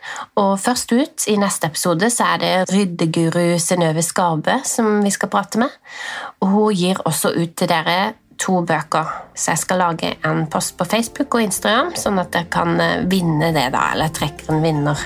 Og 0.42 0.56
først 0.58 0.96
ut 0.98 1.26
i 1.30 1.36
neste 1.38 1.70
episode 1.70 2.10
så 2.10 2.32
er 2.34 2.42
det 2.42 2.54
ryddeguru 2.74 3.60
Synnøve 3.62 4.02
Skarbø 4.02 4.58
som 4.66 5.04
vi 5.06 5.14
skal 5.14 5.30
prate 5.30 5.62
med. 5.62 5.76
Og 6.42 6.50
hun 6.56 6.80
gir 6.80 7.04
også 7.06 7.36
ut 7.38 7.54
til 7.54 7.70
dere 7.70 8.16
to 8.42 8.58
bøker, 8.66 9.14
så 9.38 9.54
jeg 9.54 9.62
skal 9.62 9.80
lage 9.80 10.10
en 10.28 10.44
post 10.52 10.74
på 10.76 10.88
Facebook 10.90 11.38
og 11.38 11.46
Instagram, 11.46 11.94
sånn 11.96 12.20
at 12.20 12.34
dere 12.34 12.50
kan 12.52 12.76
eh, 12.84 13.06
vinne 13.08 13.54
det, 13.56 13.70
da, 13.72 13.86
eller 13.94 14.12
trekke 14.12 14.50
en 14.52 14.66
vinner. 14.66 15.06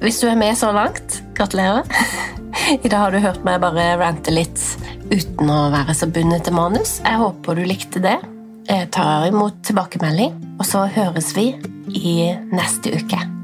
Hvis 0.00 0.22
du 0.22 0.30
er 0.30 0.38
med 0.40 0.56
så 0.56 0.70
langt, 0.72 1.20
gratulerer. 1.36 1.84
I 2.84 2.88
dag 2.88 3.02
har 3.02 3.12
du 3.12 3.20
hørt 3.20 3.44
meg 3.44 3.60
bare 3.60 3.92
rante 4.00 4.32
litt 4.32 4.62
uten 5.10 5.50
å 5.52 5.66
være 5.74 5.96
så 5.98 6.08
bundet 6.08 6.46
til 6.46 6.56
manus. 6.56 7.00
Jeg 7.04 7.20
håper 7.20 7.58
du 7.58 7.66
likte 7.68 8.00
det. 8.00 8.16
Jeg 8.68 8.88
tar 8.92 9.26
imot 9.30 9.62
tilbakemelding, 9.66 10.36
og 10.60 10.66
så 10.68 10.86
høres 10.86 11.32
vi 11.36 11.52
i 11.96 12.16
neste 12.52 12.92
uke. 13.00 13.39